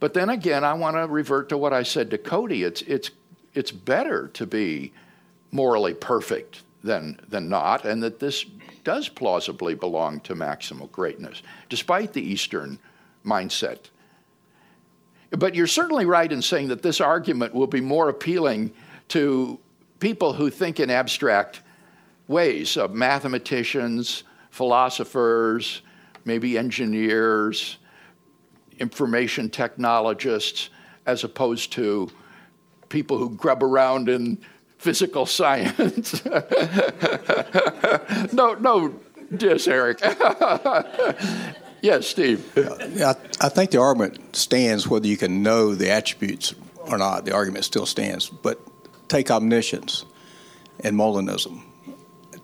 But 0.00 0.14
then 0.14 0.30
again, 0.30 0.64
I 0.64 0.74
want 0.74 0.96
to 0.96 1.06
revert 1.06 1.48
to 1.50 1.58
what 1.58 1.72
I 1.72 1.82
said 1.84 2.10
to 2.10 2.18
Cody. 2.18 2.64
It's, 2.64 2.82
it's, 2.82 3.10
it's 3.54 3.70
better 3.70 4.28
to 4.28 4.46
be 4.46 4.92
morally 5.52 5.94
perfect 5.94 6.62
than, 6.82 7.20
than 7.28 7.48
not, 7.48 7.84
and 7.84 8.02
that 8.02 8.18
this 8.18 8.44
does 8.84 9.08
plausibly 9.08 9.74
belong 9.74 10.20
to 10.20 10.34
maximal 10.34 10.90
greatness, 10.90 11.42
despite 11.68 12.12
the 12.12 12.22
Eastern 12.22 12.78
mindset. 13.24 13.78
But 15.30 15.54
you're 15.54 15.66
certainly 15.66 16.04
right 16.04 16.30
in 16.30 16.42
saying 16.42 16.68
that 16.68 16.82
this 16.82 17.00
argument 17.00 17.54
will 17.54 17.66
be 17.66 17.80
more 17.80 18.08
appealing 18.08 18.72
to 19.08 19.58
people 19.98 20.32
who 20.32 20.50
think 20.50 20.80
in 20.80 20.90
abstract 20.90 21.62
ways 22.28 22.76
of 22.76 22.92
mathematicians, 22.92 24.24
philosophers, 24.50 25.82
maybe 26.24 26.58
engineers, 26.58 27.78
information 28.78 29.48
technologists, 29.48 30.70
as 31.06 31.24
opposed 31.24 31.72
to 31.72 32.10
people 32.88 33.16
who 33.16 33.30
grub 33.30 33.62
around 33.62 34.08
in 34.08 34.38
physical 34.82 35.26
science. 35.26 36.24
no, 38.32 38.54
no 38.54 38.94
diss, 39.34 39.68
Eric. 39.68 40.00
yes, 41.82 42.08
Steve. 42.08 42.52
I, 42.58 43.14
I 43.40 43.48
think 43.48 43.70
the 43.70 43.80
argument 43.80 44.34
stands 44.34 44.88
whether 44.88 45.06
you 45.06 45.16
can 45.16 45.44
know 45.44 45.76
the 45.76 45.90
attributes 45.90 46.56
or 46.78 46.98
not. 46.98 47.24
The 47.24 47.32
argument 47.32 47.64
still 47.64 47.86
stands. 47.86 48.28
But 48.28 48.60
take 49.08 49.30
omniscience 49.30 50.04
and 50.80 50.96
Molinism. 50.96 51.62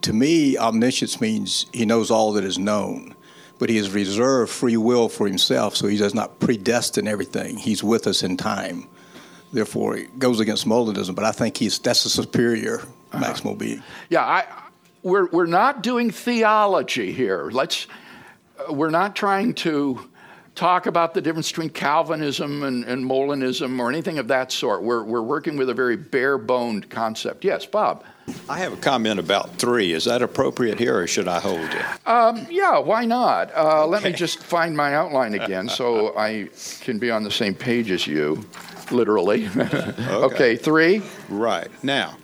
To 0.02 0.12
me, 0.12 0.56
omniscience 0.56 1.20
means 1.20 1.66
he 1.72 1.84
knows 1.84 2.08
all 2.08 2.32
that 2.34 2.44
is 2.44 2.56
known, 2.56 3.16
but 3.58 3.68
he 3.68 3.78
has 3.78 3.90
reserved 3.90 4.52
free 4.52 4.76
will 4.76 5.08
for 5.08 5.26
himself, 5.26 5.74
so 5.74 5.88
he 5.88 5.96
does 5.96 6.14
not 6.14 6.38
predestine 6.38 7.08
everything. 7.08 7.56
He's 7.56 7.82
with 7.82 8.06
us 8.06 8.22
in 8.22 8.36
time. 8.36 8.86
Therefore, 9.52 9.96
it 9.96 10.18
goes 10.18 10.40
against 10.40 10.66
Molinism, 10.66 11.14
but 11.14 11.24
I 11.24 11.32
think 11.32 11.56
he's 11.56 11.78
that's 11.78 12.04
a 12.04 12.10
superior 12.10 12.80
uh-huh. 13.12 13.24
maximal 13.24 13.56
being. 13.56 13.82
Yeah, 14.10 14.24
I, 14.24 14.44
we're, 15.02 15.26
we're 15.28 15.46
not 15.46 15.82
doing 15.82 16.10
theology 16.10 17.12
here. 17.12 17.50
Let's, 17.52 17.86
uh, 18.58 18.72
we're 18.72 18.90
not 18.90 19.16
trying 19.16 19.54
to 19.54 20.08
talk 20.54 20.86
about 20.86 21.14
the 21.14 21.22
difference 21.22 21.48
between 21.50 21.70
Calvinism 21.70 22.64
and, 22.64 22.84
and 22.84 23.04
Molinism 23.04 23.78
or 23.78 23.88
anything 23.88 24.18
of 24.18 24.26
that 24.28 24.50
sort. 24.50 24.82
We're, 24.82 25.04
we're 25.04 25.22
working 25.22 25.56
with 25.56 25.70
a 25.70 25.74
very 25.74 25.96
bare 25.96 26.36
boned 26.36 26.90
concept. 26.90 27.44
Yes, 27.44 27.64
Bob. 27.64 28.04
I 28.48 28.58
have 28.58 28.72
a 28.72 28.76
comment 28.76 29.20
about 29.20 29.54
three. 29.56 29.92
Is 29.92 30.04
that 30.04 30.20
appropriate 30.20 30.78
here, 30.78 30.98
or 30.98 31.06
should 31.06 31.28
I 31.28 31.38
hold 31.38 31.60
it? 31.60 32.06
Um, 32.06 32.46
yeah, 32.50 32.78
why 32.78 33.04
not? 33.06 33.54
Uh, 33.54 33.84
okay. 33.84 33.90
Let 33.90 34.02
me 34.02 34.12
just 34.12 34.42
find 34.42 34.76
my 34.76 34.94
outline 34.96 35.34
again 35.34 35.68
so 35.68 36.18
I 36.18 36.50
can 36.80 36.98
be 36.98 37.10
on 37.10 37.22
the 37.22 37.30
same 37.30 37.54
page 37.54 37.90
as 37.90 38.06
you, 38.06 38.44
literally. 38.90 39.48
okay. 39.56 39.94
okay, 40.08 40.56
three. 40.56 41.02
Right. 41.28 41.68
Now, 41.82 42.16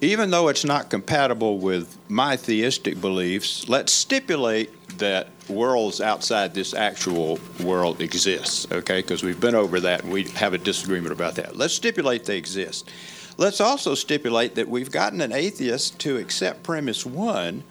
even 0.00 0.30
though 0.30 0.48
it's 0.48 0.64
not 0.64 0.90
compatible 0.90 1.58
with 1.58 1.96
my 2.08 2.36
theistic 2.36 3.00
beliefs, 3.00 3.68
let's 3.68 3.92
stipulate 3.92 4.70
that 4.98 5.28
worlds 5.48 6.00
outside 6.00 6.54
this 6.54 6.74
actual 6.74 7.38
world 7.62 8.00
exist, 8.00 8.72
okay? 8.72 9.00
Because 9.00 9.22
we've 9.22 9.40
been 9.40 9.54
over 9.54 9.80
that 9.80 10.04
and 10.04 10.12
we 10.12 10.24
have 10.30 10.54
a 10.54 10.58
disagreement 10.58 11.12
about 11.12 11.36
that. 11.36 11.56
Let's 11.56 11.74
stipulate 11.74 12.24
they 12.24 12.38
exist. 12.38 12.90
Let's 13.36 13.60
also 13.60 13.94
stipulate 13.94 14.54
that 14.54 14.68
we've 14.68 14.90
gotten 14.90 15.20
an 15.20 15.32
atheist 15.32 15.98
to 16.00 16.18
accept 16.18 16.62
premise 16.62 17.04
one, 17.04 17.64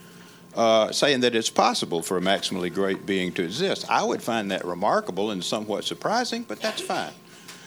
uh, 0.55 0.91
saying 0.91 1.21
that 1.21 1.35
it's 1.35 1.49
possible 1.49 2.01
for 2.01 2.17
a 2.17 2.21
maximally 2.21 2.73
great 2.73 3.05
being 3.05 3.31
to 3.33 3.43
exist. 3.43 3.89
I 3.89 4.03
would 4.03 4.21
find 4.21 4.51
that 4.51 4.65
remarkable 4.65 5.31
and 5.31 5.43
somewhat 5.43 5.85
surprising, 5.85 6.43
but 6.43 6.61
that's 6.61 6.81
fine. 6.81 7.13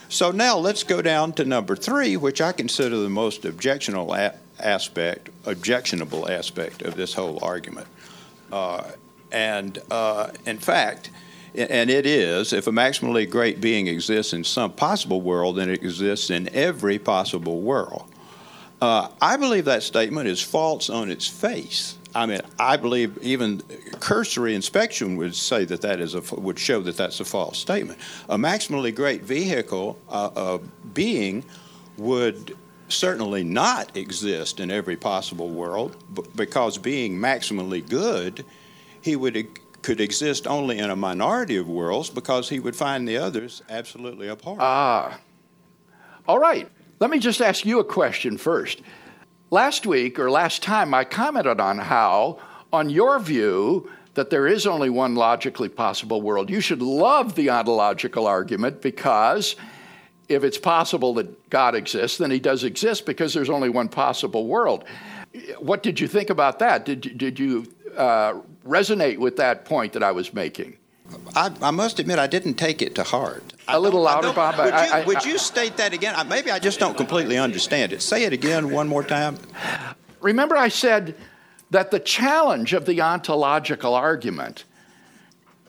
So 0.08 0.30
now 0.30 0.56
let's 0.58 0.84
go 0.84 1.02
down 1.02 1.32
to 1.34 1.44
number 1.44 1.76
three, 1.76 2.16
which 2.16 2.40
I 2.40 2.52
consider 2.52 2.96
the 2.96 3.08
most 3.08 3.44
objectionable 3.44 4.14
a- 4.14 4.34
aspect, 4.60 5.30
objectionable 5.44 6.30
aspect 6.30 6.82
of 6.82 6.96
this 6.96 7.14
whole 7.14 7.38
argument. 7.42 7.86
Uh, 8.52 8.84
and 9.32 9.78
uh, 9.90 10.30
in 10.46 10.58
fact, 10.58 11.10
and 11.54 11.90
it 11.90 12.06
is, 12.06 12.52
if 12.52 12.66
a 12.66 12.70
maximally 12.70 13.28
great 13.28 13.60
being 13.60 13.86
exists 13.86 14.32
in 14.32 14.44
some 14.44 14.72
possible 14.72 15.22
world, 15.22 15.56
then 15.56 15.70
it 15.70 15.82
exists 15.82 16.30
in 16.30 16.48
every 16.54 16.98
possible 16.98 17.60
world. 17.60 18.04
Uh, 18.80 19.08
I 19.20 19.36
believe 19.36 19.64
that 19.64 19.82
statement 19.82 20.28
is 20.28 20.40
false 20.40 20.90
on 20.90 21.10
its 21.10 21.26
face. 21.26 21.96
I 22.14 22.26
mean, 22.26 22.40
I 22.58 22.76
believe 22.76 23.18
even 23.22 23.60
cursory 24.00 24.54
inspection 24.54 25.16
would 25.16 25.34
say 25.34 25.64
that 25.66 25.82
that 25.82 26.00
is 26.00 26.14
a 26.14 26.22
would 26.34 26.58
show 26.58 26.80
that 26.82 26.96
that's 26.96 27.20
a 27.20 27.24
false 27.24 27.58
statement. 27.58 27.98
A 28.28 28.38
maximally 28.38 28.94
great 28.94 29.22
vehicle, 29.22 29.98
uh, 30.08 30.30
a 30.34 30.58
being, 30.94 31.44
would 31.98 32.56
certainly 32.88 33.44
not 33.44 33.96
exist 33.96 34.60
in 34.60 34.70
every 34.70 34.96
possible 34.96 35.50
world 35.50 35.96
because 36.36 36.78
being 36.78 37.18
maximally 37.18 37.86
good, 37.86 38.44
he 39.02 39.16
would 39.16 39.36
could 39.82 40.00
exist 40.00 40.46
only 40.46 40.78
in 40.78 40.90
a 40.90 40.96
minority 40.96 41.56
of 41.56 41.68
worlds 41.68 42.10
because 42.10 42.48
he 42.48 42.60
would 42.60 42.74
find 42.74 43.06
the 43.06 43.16
others 43.16 43.62
absolutely 43.68 44.28
abhorrent. 44.28 44.60
Ah. 44.62 45.20
All 46.26 46.38
right. 46.38 46.68
Let 46.98 47.10
me 47.10 47.18
just 47.18 47.40
ask 47.40 47.64
you 47.64 47.78
a 47.78 47.84
question 47.84 48.38
first. 48.38 48.80
Last 49.50 49.86
week 49.86 50.18
or 50.18 50.30
last 50.30 50.62
time, 50.62 50.94
I 50.94 51.04
commented 51.04 51.60
on 51.60 51.78
how, 51.78 52.38
on 52.72 52.90
your 52.90 53.18
view, 53.20 53.90
that 54.14 54.30
there 54.30 54.46
is 54.46 54.66
only 54.66 54.88
one 54.88 55.14
logically 55.14 55.68
possible 55.68 56.22
world. 56.22 56.48
You 56.48 56.60
should 56.60 56.80
love 56.80 57.34
the 57.34 57.50
ontological 57.50 58.26
argument 58.26 58.80
because 58.80 59.56
if 60.28 60.42
it's 60.42 60.58
possible 60.58 61.14
that 61.14 61.50
God 61.50 61.74
exists, 61.74 62.18
then 62.18 62.30
he 62.30 62.40
does 62.40 62.64
exist 62.64 63.06
because 63.06 63.34
there's 63.34 63.50
only 63.50 63.68
one 63.68 63.88
possible 63.88 64.46
world. 64.46 64.84
What 65.58 65.82
did 65.82 66.00
you 66.00 66.08
think 66.08 66.30
about 66.30 66.58
that? 66.60 66.86
Did, 66.86 67.18
did 67.18 67.38
you 67.38 67.66
uh, 67.96 68.40
resonate 68.66 69.18
with 69.18 69.36
that 69.36 69.64
point 69.64 69.92
that 69.94 70.02
I 70.02 70.12
was 70.12 70.34
making. 70.34 70.76
I, 71.34 71.50
I, 71.62 71.70
must 71.70 71.98
admit, 71.98 72.18
I 72.18 72.26
didn't 72.26 72.54
take 72.54 72.82
it 72.82 72.94
to 72.96 73.04
heart. 73.04 73.54
A 73.68 73.78
little 73.80 74.02
louder, 74.02 74.32
Bob. 74.32 74.58
Would, 74.58 74.72
I, 74.72 75.00
you, 75.00 75.06
would 75.06 75.24
you, 75.24 75.38
state 75.38 75.76
that 75.78 75.92
again? 75.92 76.14
Maybe 76.28 76.50
I 76.50 76.58
just 76.58 76.78
don't 76.78 76.96
completely 76.96 77.36
understand 77.36 77.92
it. 77.92 78.00
Say 78.00 78.24
it 78.24 78.32
again 78.32 78.70
one 78.70 78.86
more 78.86 79.02
time. 79.02 79.38
Remember, 80.20 80.56
I 80.56 80.68
said 80.68 81.16
that 81.70 81.90
the 81.90 81.98
challenge 81.98 82.72
of 82.72 82.86
the 82.86 83.00
ontological 83.00 83.94
argument 83.94 84.64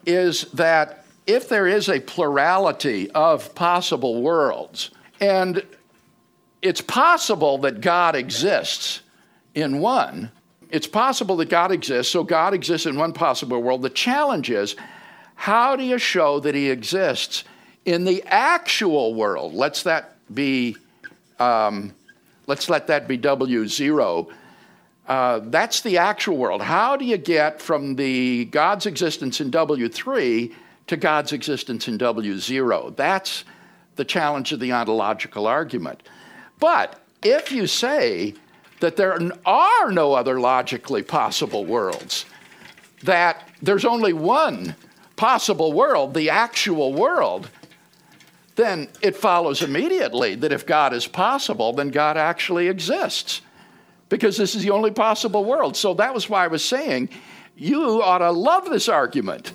is 0.06 0.42
that 0.52 1.04
if 1.26 1.48
there 1.48 1.66
is 1.66 1.88
a 1.88 2.00
plurality 2.00 3.10
of 3.10 3.54
possible 3.54 4.22
worlds, 4.22 4.90
and 5.20 5.62
it's 6.62 6.80
possible 6.80 7.58
that 7.58 7.80
God 7.80 8.14
exists 8.14 9.00
in 9.54 9.80
one, 9.80 10.30
it's 10.70 10.86
possible 10.86 11.36
that 11.36 11.48
God 11.48 11.72
exists, 11.72 12.12
so 12.12 12.22
God 12.22 12.54
exists 12.54 12.86
in 12.86 12.96
one 12.96 13.12
possible 13.12 13.60
world. 13.62 13.82
The 13.82 13.90
challenge 13.90 14.50
is 14.50 14.76
how 15.34 15.76
do 15.76 15.84
you 15.84 15.98
show 15.98 16.40
that 16.40 16.54
He 16.54 16.70
exists 16.70 17.44
in 17.88 18.04
the 18.04 18.22
actual 18.26 19.14
world? 19.14 19.54
Let's 19.54 19.84
that 19.84 20.16
be, 20.34 20.76
um, 21.38 21.94
let's 22.46 22.68
let 22.68 22.88
that 22.88 23.08
be 23.08 23.16
W 23.16 23.66
zero. 23.66 24.28
Uh, 25.06 25.40
that's 25.44 25.80
the 25.80 25.96
actual 25.96 26.36
world. 26.36 26.60
How 26.60 26.96
do 26.98 27.06
you 27.06 27.16
get 27.16 27.62
from 27.62 27.96
the 27.96 28.44
God's 28.44 28.84
existence 28.84 29.40
in 29.40 29.50
W3 29.50 30.52
to 30.88 30.96
God's 30.98 31.32
existence 31.32 31.88
in 31.88 31.96
W0? 31.96 32.94
That's 32.94 33.44
the 33.96 34.04
challenge 34.04 34.52
of 34.52 34.60
the 34.60 34.70
ontological 34.70 35.46
argument. 35.46 36.02
But 36.60 37.00
if 37.22 37.50
you 37.50 37.66
say 37.66 38.34
that 38.80 38.96
there 38.96 39.18
are 39.46 39.90
no 39.90 40.12
other 40.12 40.38
logically 40.38 41.02
possible 41.02 41.64
worlds, 41.64 42.26
that 43.02 43.48
there's 43.62 43.86
only 43.86 44.12
one 44.12 44.76
possible 45.16 45.72
world, 45.72 46.12
the 46.12 46.28
actual 46.28 46.92
world, 46.92 47.48
then 48.58 48.88
it 49.00 49.14
follows 49.14 49.62
immediately 49.62 50.34
that 50.34 50.50
if 50.50 50.66
God 50.66 50.92
is 50.92 51.06
possible, 51.06 51.72
then 51.72 51.90
God 51.90 52.16
actually 52.16 52.66
exists. 52.66 53.40
Because 54.08 54.36
this 54.36 54.56
is 54.56 54.64
the 54.64 54.70
only 54.70 54.90
possible 54.90 55.44
world. 55.44 55.76
So 55.76 55.94
that 55.94 56.12
was 56.12 56.28
why 56.28 56.44
I 56.44 56.48
was 56.48 56.64
saying 56.64 57.08
you 57.56 58.02
ought 58.02 58.18
to 58.18 58.32
love 58.32 58.68
this 58.68 58.88
argument. 58.88 59.52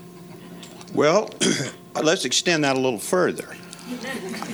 Well, 0.94 1.30
let's 2.02 2.24
extend 2.24 2.63
that 2.63 2.78
a 2.78 2.80
little 2.80 2.98
further. 2.98 3.58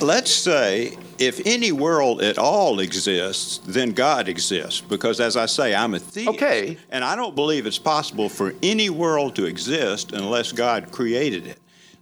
Let's 0.00 0.32
say 0.32 0.98
if 1.20 1.40
any 1.46 1.70
world 1.70 2.20
at 2.20 2.36
all 2.36 2.80
exists, 2.80 3.58
then 3.58 3.92
God 3.92 4.26
exists. 4.26 4.80
Because 4.80 5.20
as 5.20 5.36
I 5.36 5.46
say, 5.46 5.76
I'm 5.76 5.94
a 5.94 6.00
theist. 6.00 6.28
Okay. 6.30 6.76
And 6.90 7.04
I 7.04 7.14
don't 7.14 7.36
believe 7.36 7.66
it's 7.66 7.78
possible 7.78 8.28
for 8.28 8.52
any 8.64 8.90
world 8.90 9.36
to 9.36 9.44
exist 9.44 10.10
unless 10.10 10.50
God 10.50 10.90
created 10.90 11.46
it. 11.46 11.59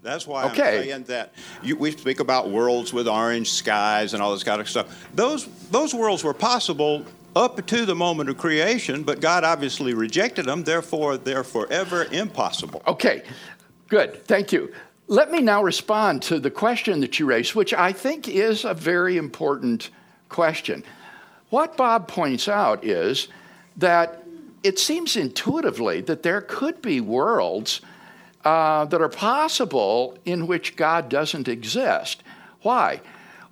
That's 0.09 0.27
why 0.27 0.47
okay. 0.47 0.79
I'm 0.79 0.83
saying 0.85 1.03
that 1.05 1.35
you, 1.63 1.77
we 1.77 1.91
speak 1.91 2.21
about 2.21 2.49
worlds 2.49 2.93
with 2.93 3.07
orange 3.07 3.51
skies 3.51 4.15
and 4.15 4.23
all 4.23 4.33
this 4.33 4.43
kind 4.43 4.61
of 4.61 4.69
stuff. 4.69 5.07
Those 5.15 5.47
those 5.71 5.95
worlds 5.95 6.25
were 6.25 6.35
possible 6.35 7.05
up 7.37 7.65
to 7.67 7.85
the 7.85 7.95
moment 7.95 8.31
of 8.31 8.39
creation, 8.39 9.03
but 9.03 9.21
God 9.21 9.45
obviously 9.45 9.93
rejected 9.93 10.47
them. 10.47 10.65
Therefore, 10.65 11.19
they're 11.19 11.45
forever 11.45 12.07
impossible. 12.11 12.83
Okay, 12.87 13.23
good. 13.89 14.25
Thank 14.27 14.51
you. 14.51 14.73
Let 15.09 15.31
me 15.31 15.41
now 15.41 15.63
respond 15.63 16.23
to 16.23 16.41
the 16.41 16.51
question 16.51 17.01
that 17.01 17.19
you 17.19 17.27
raised, 17.27 17.55
which 17.55 17.75
I 17.75 17.93
think 17.93 18.29
is 18.29 18.65
a 18.65 18.75
very 18.75 19.17
important 19.17 19.91
question. 20.29 20.85
What 21.51 21.77
Bob 21.77 22.09
points 22.09 22.49
out 22.49 22.85
is 22.85 23.29
that 23.77 24.25
it 24.63 24.79
seems 24.79 25.17
intuitively 25.17 26.01
that 26.03 26.23
there 26.23 26.41
could 26.41 26.83
be 26.83 27.01
worlds 27.01 27.81
uh, 28.45 28.85
that 28.87 29.01
are 29.01 29.09
possible 29.09 30.17
in 30.25 30.47
which 30.47 30.77
God 30.77 31.09
doesn't 31.09 31.49
exist. 31.49 32.23
Why? 32.63 33.01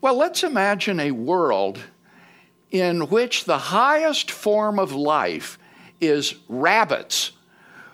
Well, 0.00 0.16
let's 0.16 0.44
imagine 0.44 1.00
a 1.00 1.10
world 1.10 1.80
in 2.70 3.08
which 3.08 3.44
the 3.44 3.58
highest 3.58 4.30
form 4.30 4.78
of 4.78 4.92
life 4.92 5.58
is 6.00 6.34
rabbits, 6.48 7.32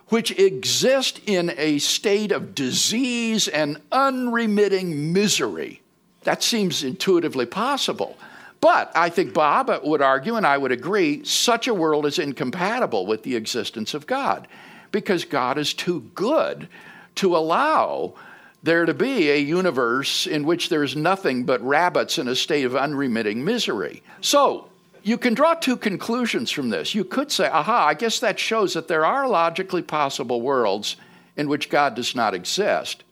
which 0.08 0.38
exist 0.38 1.20
in 1.26 1.54
a 1.56 1.78
state 1.78 2.32
of 2.32 2.54
disease 2.54 3.48
and 3.48 3.80
unremitting 3.90 5.12
misery. 5.12 5.80
That 6.24 6.42
seems 6.42 6.84
intuitively 6.84 7.46
possible. 7.46 8.16
But 8.60 8.92
I 8.94 9.08
think 9.08 9.34
Bob 9.34 9.70
would 9.82 10.02
argue, 10.02 10.36
and 10.36 10.46
I 10.46 10.56
would 10.56 10.70
agree, 10.70 11.24
such 11.24 11.66
a 11.66 11.74
world 11.74 12.06
is 12.06 12.18
incompatible 12.18 13.06
with 13.06 13.22
the 13.24 13.34
existence 13.34 13.92
of 13.94 14.06
God 14.06 14.46
because 14.92 15.24
God 15.24 15.58
is 15.58 15.74
too 15.74 16.08
good 16.14 16.68
to 17.16 17.36
allow 17.36 18.14
there 18.62 18.86
to 18.86 18.94
be 18.94 19.30
a 19.30 19.38
universe 19.38 20.26
in 20.26 20.44
which 20.44 20.68
there's 20.68 20.94
nothing 20.94 21.44
but 21.44 21.60
rabbits 21.62 22.18
in 22.18 22.28
a 22.28 22.36
state 22.36 22.64
of 22.64 22.76
unremitting 22.76 23.44
misery. 23.44 24.02
So, 24.20 24.68
you 25.02 25.18
can 25.18 25.34
draw 25.34 25.54
two 25.54 25.76
conclusions 25.76 26.50
from 26.52 26.70
this. 26.70 26.94
You 26.94 27.04
could 27.04 27.32
say, 27.32 27.48
aha, 27.48 27.86
I 27.88 27.94
guess 27.94 28.20
that 28.20 28.38
shows 28.38 28.74
that 28.74 28.86
there 28.86 29.04
are 29.04 29.26
logically 29.28 29.82
possible 29.82 30.40
worlds 30.40 30.96
in 31.36 31.48
which 31.48 31.70
God 31.70 31.96
does 31.96 32.14
not 32.14 32.34
exist, 32.34 33.02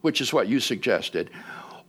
which 0.00 0.22
is 0.22 0.32
what 0.32 0.48
you 0.48 0.58
suggested. 0.58 1.28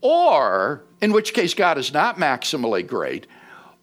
Or, 0.01 0.83
in 1.01 1.13
which 1.13 1.33
case 1.33 1.53
God 1.53 1.77
is 1.77 1.93
not 1.93 2.17
maximally 2.17 2.85
great. 2.85 3.27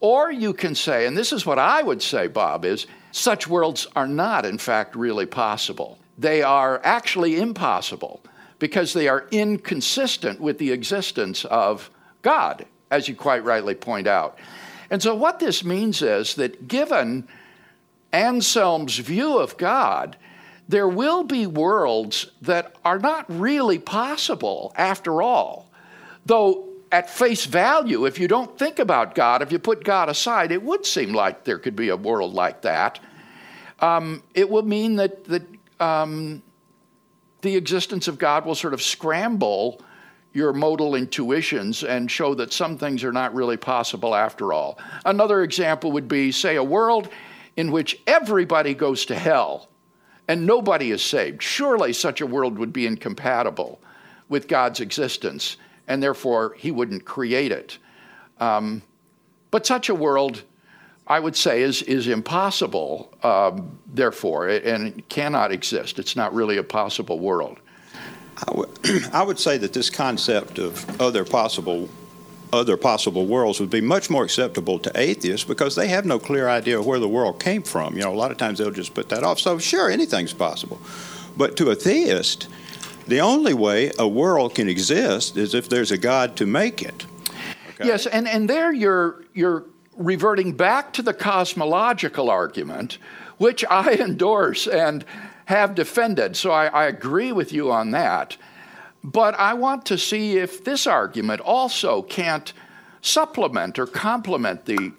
Or 0.00 0.30
you 0.30 0.52
can 0.52 0.74
say, 0.74 1.06
and 1.06 1.16
this 1.16 1.32
is 1.32 1.46
what 1.46 1.58
I 1.58 1.82
would 1.82 2.02
say, 2.02 2.26
Bob, 2.26 2.66
is 2.66 2.86
such 3.12 3.46
worlds 3.46 3.86
are 3.94 4.08
not, 4.08 4.44
in 4.44 4.58
fact, 4.58 4.96
really 4.96 5.26
possible. 5.26 5.98
They 6.18 6.42
are 6.42 6.80
actually 6.82 7.38
impossible 7.38 8.22
because 8.58 8.92
they 8.92 9.08
are 9.08 9.26
inconsistent 9.30 10.40
with 10.40 10.58
the 10.58 10.72
existence 10.72 11.44
of 11.44 11.90
God, 12.22 12.64
as 12.90 13.08
you 13.08 13.14
quite 13.14 13.44
rightly 13.44 13.74
point 13.74 14.06
out. 14.06 14.38
And 14.90 15.02
so, 15.02 15.14
what 15.14 15.38
this 15.38 15.64
means 15.64 16.02
is 16.02 16.34
that 16.36 16.68
given 16.68 17.28
Anselm's 18.12 18.98
view 18.98 19.38
of 19.38 19.56
God, 19.56 20.16
there 20.68 20.88
will 20.88 21.24
be 21.24 21.46
worlds 21.46 22.30
that 22.40 22.74
are 22.84 22.98
not 22.98 23.26
really 23.28 23.78
possible 23.78 24.72
after 24.76 25.20
all. 25.20 25.70
Though, 26.24 26.68
at 26.92 27.08
face 27.08 27.46
value, 27.46 28.04
if 28.04 28.18
you 28.18 28.28
don't 28.28 28.58
think 28.58 28.78
about 28.78 29.14
God, 29.14 29.40
if 29.40 29.50
you 29.50 29.58
put 29.58 29.82
God 29.82 30.10
aside, 30.10 30.52
it 30.52 30.62
would 30.62 30.84
seem 30.84 31.14
like 31.14 31.42
there 31.42 31.58
could 31.58 31.74
be 31.74 31.88
a 31.88 31.96
world 31.96 32.34
like 32.34 32.62
that. 32.62 33.00
Um, 33.80 34.22
it 34.34 34.48
will 34.48 34.62
mean 34.62 34.96
that, 34.96 35.24
that 35.24 35.42
um, 35.80 36.42
the 37.40 37.56
existence 37.56 38.08
of 38.08 38.18
God 38.18 38.44
will 38.44 38.54
sort 38.54 38.74
of 38.74 38.82
scramble 38.82 39.80
your 40.34 40.52
modal 40.52 40.94
intuitions 40.94 41.82
and 41.82 42.10
show 42.10 42.34
that 42.34 42.52
some 42.52 42.78
things 42.78 43.04
are 43.04 43.12
not 43.12 43.34
really 43.34 43.56
possible 43.56 44.14
after 44.14 44.52
all. 44.52 44.78
Another 45.04 45.42
example 45.42 45.92
would 45.92 46.08
be, 46.08 46.30
say, 46.30 46.56
a 46.56 46.64
world 46.64 47.08
in 47.56 47.72
which 47.72 48.00
everybody 48.06 48.74
goes 48.74 49.06
to 49.06 49.14
hell 49.14 49.68
and 50.28 50.46
nobody 50.46 50.90
is 50.90 51.02
saved. 51.02 51.42
Surely 51.42 51.92
such 51.92 52.20
a 52.20 52.26
world 52.26 52.58
would 52.58 52.72
be 52.72 52.86
incompatible 52.86 53.80
with 54.28 54.48
God's 54.48 54.80
existence, 54.80 55.56
and 55.88 56.02
therefore 56.02 56.54
he 56.58 56.70
wouldn't 56.70 57.04
create 57.04 57.52
it. 57.52 57.78
Um, 58.40 58.82
but 59.50 59.66
such 59.66 59.88
a 59.88 59.94
world, 59.94 60.42
I 61.06 61.20
would 61.20 61.36
say, 61.36 61.62
is, 61.62 61.82
is 61.82 62.08
impossible, 62.08 63.12
um, 63.22 63.78
therefore, 63.92 64.48
and 64.48 64.98
it 64.98 65.08
cannot 65.08 65.52
exist. 65.52 65.98
It's 65.98 66.16
not 66.16 66.34
really 66.34 66.56
a 66.56 66.62
possible 66.62 67.18
world. 67.18 67.58
I 68.48 68.52
would, 68.52 68.70
would 69.26 69.38
say 69.38 69.58
that 69.58 69.72
this 69.72 69.90
concept 69.90 70.58
of 70.58 71.00
other 71.00 71.24
possible 71.24 71.88
other 72.52 72.76
possible 72.76 73.26
worlds 73.26 73.60
would 73.60 73.70
be 73.70 73.80
much 73.80 74.10
more 74.10 74.24
acceptable 74.24 74.78
to 74.78 74.92
atheists 74.94 75.46
because 75.46 75.74
they 75.74 75.88
have 75.88 76.04
no 76.04 76.18
clear 76.18 76.48
idea 76.48 76.78
of 76.78 76.84
where 76.84 76.98
the 76.98 77.08
world 77.08 77.40
came 77.40 77.62
from. 77.62 77.94
You 77.94 78.02
know, 78.02 78.12
a 78.12 78.14
lot 78.14 78.30
of 78.30 78.36
times 78.36 78.58
they'll 78.58 78.70
just 78.70 78.92
put 78.92 79.08
that 79.08 79.22
off. 79.22 79.40
So 79.40 79.58
sure, 79.58 79.90
anything's 79.90 80.34
possible. 80.34 80.78
But 81.34 81.56
to 81.56 81.70
a 81.70 81.74
theist, 81.74 82.48
the 83.06 83.20
only 83.20 83.54
way 83.54 83.90
a 83.98 84.06
world 84.06 84.54
can 84.54 84.68
exist 84.68 85.36
is 85.36 85.54
if 85.54 85.68
there's 85.68 85.90
a 85.90 85.98
God 85.98 86.36
to 86.36 86.46
make 86.46 86.82
it. 86.82 87.06
Okay? 87.74 87.86
Yes, 87.86 88.06
and, 88.06 88.28
and 88.28 88.48
there 88.48 88.72
you're 88.72 89.24
you're 89.34 89.64
reverting 89.96 90.52
back 90.52 90.92
to 90.94 91.02
the 91.02 91.14
cosmological 91.14 92.30
argument, 92.30 92.98
which 93.38 93.64
I 93.68 93.92
endorse 94.00 94.66
and 94.66 95.04
have 95.46 95.74
defended. 95.74 96.36
So 96.36 96.50
I, 96.50 96.66
I 96.66 96.84
agree 96.86 97.32
with 97.32 97.52
you 97.52 97.72
on 97.72 97.90
that. 97.90 98.36
But 99.04 99.34
I 99.34 99.54
want 99.54 99.84
to 99.86 99.98
see 99.98 100.38
if 100.38 100.64
this 100.64 100.86
argument 100.86 101.40
also 101.40 102.02
can't 102.02 102.52
supplement 103.00 103.78
or 103.78 103.86
complement 103.86 104.64
the 104.64 104.92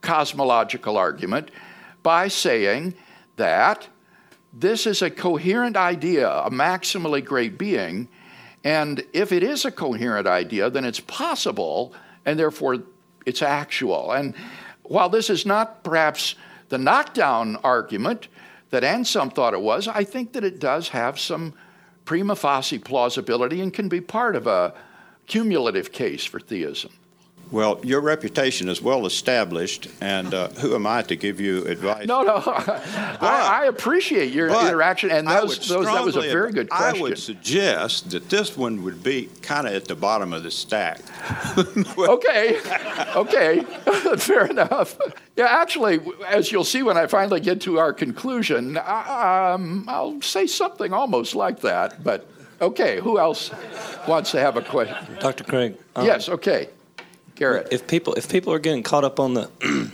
cosmological 0.00 0.96
argument 0.96 1.50
by 2.02 2.28
saying 2.28 2.94
that 3.36 3.88
this 4.56 4.86
is 4.86 5.02
a 5.02 5.10
coherent 5.10 5.76
idea, 5.76 6.30
a 6.30 6.50
maximally 6.50 7.24
great 7.24 7.58
being, 7.58 8.08
and 8.62 9.04
if 9.12 9.32
it 9.32 9.42
is 9.42 9.64
a 9.64 9.70
coherent 9.70 10.26
idea, 10.26 10.70
then 10.70 10.84
it's 10.84 11.00
possible, 11.00 11.92
and 12.24 12.38
therefore 12.38 12.78
it's 13.26 13.42
actual. 13.42 14.12
And 14.12 14.34
while 14.84 15.08
this 15.08 15.28
is 15.28 15.44
not 15.44 15.82
perhaps 15.82 16.36
the 16.68 16.78
knockdown 16.78 17.56
argument, 17.56 18.28
that 18.70 18.84
Anselm 18.84 19.30
thought 19.30 19.54
it 19.54 19.60
was, 19.60 19.86
I 19.86 20.04
think 20.04 20.32
that 20.32 20.44
it 20.44 20.58
does 20.60 20.88
have 20.88 21.18
some 21.18 21.54
prima 22.04 22.36
facie 22.36 22.78
plausibility 22.78 23.60
and 23.60 23.72
can 23.72 23.88
be 23.88 24.00
part 24.00 24.36
of 24.36 24.46
a 24.46 24.74
cumulative 25.26 25.92
case 25.92 26.24
for 26.24 26.40
theism. 26.40 26.90
Well, 27.54 27.78
your 27.84 28.00
reputation 28.00 28.68
is 28.68 28.82
well 28.82 29.06
established, 29.06 29.86
and 30.00 30.34
uh, 30.34 30.48
who 30.48 30.74
am 30.74 30.88
I 30.88 31.02
to 31.02 31.14
give 31.14 31.38
you 31.38 31.64
advice? 31.66 32.04
No, 32.08 32.22
no, 32.22 32.42
I, 32.46 33.60
I, 33.62 33.66
appreciate 33.66 34.32
your 34.32 34.48
interaction, 34.48 35.12
and 35.12 35.28
those, 35.28 35.68
those, 35.68 35.86
that 35.86 36.04
was 36.04 36.16
a 36.16 36.22
very 36.22 36.50
good 36.50 36.68
question. 36.68 36.98
I 36.98 37.00
would 37.00 37.16
suggest 37.16 38.10
that 38.10 38.28
this 38.28 38.56
one 38.56 38.82
would 38.82 39.04
be 39.04 39.30
kind 39.40 39.68
of 39.68 39.72
at 39.72 39.84
the 39.84 39.94
bottom 39.94 40.32
of 40.32 40.42
the 40.42 40.50
stack. 40.50 40.98
okay, 41.96 42.58
okay, 43.14 43.60
fair 44.16 44.46
enough. 44.46 44.98
Yeah, 45.36 45.46
actually, 45.46 46.00
as 46.26 46.50
you'll 46.50 46.64
see 46.64 46.82
when 46.82 46.96
I 46.96 47.06
finally 47.06 47.38
get 47.38 47.60
to 47.60 47.78
our 47.78 47.92
conclusion, 47.92 48.78
um, 48.78 49.84
I'll 49.86 50.20
say 50.22 50.48
something 50.48 50.92
almost 50.92 51.36
like 51.36 51.60
that, 51.60 52.02
but 52.02 52.26
okay, 52.60 52.98
who 52.98 53.20
else 53.20 53.52
wants 54.08 54.32
to 54.32 54.40
have 54.40 54.56
a 54.56 54.62
question? 54.62 54.96
Dr. 55.20 55.44
Craig. 55.44 55.76
Um, 55.94 56.04
yes, 56.04 56.28
okay. 56.28 56.70
Garrett. 57.34 57.68
If 57.70 57.86
people 57.86 58.14
if 58.14 58.28
people 58.28 58.52
are 58.52 58.58
getting 58.58 58.82
caught 58.82 59.04
up 59.04 59.18
on 59.18 59.34
the 59.34 59.50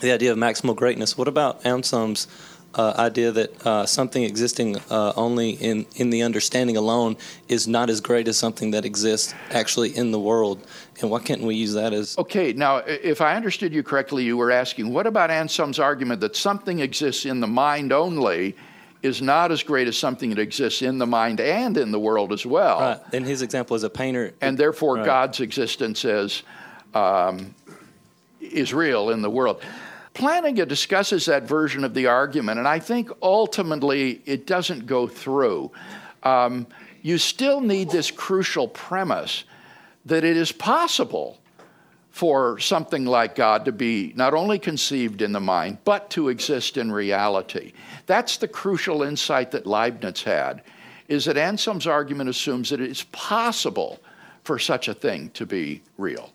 the 0.00 0.12
idea 0.12 0.32
of 0.32 0.38
maximal 0.38 0.74
greatness, 0.74 1.16
what 1.16 1.28
about 1.28 1.64
Anselm's 1.64 2.26
uh, 2.74 2.94
idea 2.98 3.30
that 3.32 3.66
uh, 3.66 3.86
something 3.86 4.22
existing 4.22 4.76
uh, 4.90 5.12
only 5.16 5.50
in, 5.50 5.86
in 5.96 6.10
the 6.10 6.22
understanding 6.22 6.76
alone 6.76 7.16
is 7.48 7.68
not 7.68 7.90
as 7.90 8.00
great 8.00 8.28
as 8.28 8.38
something 8.38 8.70
that 8.70 8.84
exists 8.84 9.34
actually 9.50 9.94
in 9.96 10.10
the 10.10 10.18
world. 10.18 10.66
And 11.00 11.10
why 11.10 11.20
can't 11.20 11.42
we 11.42 11.54
use 11.54 11.74
that 11.74 11.92
as. 11.92 12.16
Okay, 12.18 12.52
now, 12.52 12.78
if 12.78 13.20
I 13.20 13.34
understood 13.36 13.72
you 13.72 13.82
correctly, 13.82 14.24
you 14.24 14.36
were 14.36 14.50
asking 14.50 14.92
what 14.92 15.06
about 15.06 15.30
Anselm's 15.30 15.78
argument 15.78 16.20
that 16.20 16.36
something 16.36 16.80
exists 16.80 17.26
in 17.26 17.40
the 17.40 17.46
mind 17.46 17.92
only 17.92 18.56
is 19.02 19.20
not 19.20 19.50
as 19.50 19.64
great 19.64 19.88
as 19.88 19.98
something 19.98 20.30
that 20.30 20.38
exists 20.38 20.80
in 20.80 20.98
the 20.98 21.06
mind 21.06 21.40
and 21.40 21.76
in 21.76 21.90
the 21.90 21.98
world 21.98 22.32
as 22.32 22.46
well? 22.46 22.80
Right. 22.80 23.00
In 23.12 23.24
his 23.24 23.42
example 23.42 23.74
as 23.74 23.82
a 23.82 23.90
painter. 23.90 24.32
And 24.40 24.56
therefore, 24.56 24.96
right. 24.96 25.04
God's 25.04 25.40
existence 25.40 26.04
is 26.04 26.42
um, 26.94 27.54
is 28.40 28.74
real 28.74 29.10
in 29.10 29.22
the 29.22 29.30
world. 29.30 29.62
Plantinga 30.14 30.68
discusses 30.68 31.26
that 31.26 31.44
version 31.44 31.84
of 31.84 31.94
the 31.94 32.06
argument, 32.06 32.58
and 32.58 32.68
I 32.68 32.78
think 32.78 33.10
ultimately 33.22 34.20
it 34.26 34.46
doesn't 34.46 34.86
go 34.86 35.06
through. 35.06 35.70
Um, 36.22 36.66
you 37.00 37.18
still 37.18 37.60
need 37.60 37.90
this 37.90 38.10
crucial 38.10 38.68
premise 38.68 39.44
that 40.04 40.24
it 40.24 40.36
is 40.36 40.52
possible 40.52 41.38
for 42.10 42.58
something 42.58 43.06
like 43.06 43.34
God 43.34 43.64
to 43.64 43.72
be 43.72 44.12
not 44.14 44.34
only 44.34 44.58
conceived 44.58 45.22
in 45.22 45.32
the 45.32 45.40
mind, 45.40 45.78
but 45.84 46.10
to 46.10 46.28
exist 46.28 46.76
in 46.76 46.92
reality. 46.92 47.72
That's 48.06 48.36
the 48.36 48.48
crucial 48.48 49.02
insight 49.02 49.50
that 49.52 49.66
Leibniz 49.66 50.22
had, 50.22 50.62
is 51.08 51.24
that 51.24 51.38
Anselm's 51.38 51.86
argument 51.86 52.28
assumes 52.28 52.68
that 52.68 52.82
it 52.82 52.90
is 52.90 53.04
possible 53.04 53.98
for 54.44 54.58
such 54.58 54.88
a 54.88 54.94
thing 54.94 55.30
to 55.30 55.46
be 55.46 55.80
real 55.96 56.30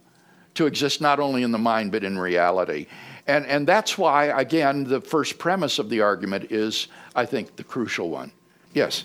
to 0.57 0.65
exist 0.65 1.01
not 1.01 1.19
only 1.19 1.43
in 1.43 1.51
the 1.51 1.57
mind 1.57 1.91
but 1.91 2.03
in 2.03 2.17
reality. 2.19 2.87
And, 3.27 3.45
and 3.45 3.67
that's 3.67 3.97
why, 3.97 4.25
again, 4.25 4.85
the 4.85 5.01
first 5.01 5.37
premise 5.37 5.79
of 5.79 5.89
the 5.89 6.01
argument 6.01 6.51
is, 6.51 6.87
I 7.15 7.25
think, 7.25 7.57
the 7.57 7.63
crucial 7.63 8.09
one. 8.09 8.31
Yes. 8.73 9.03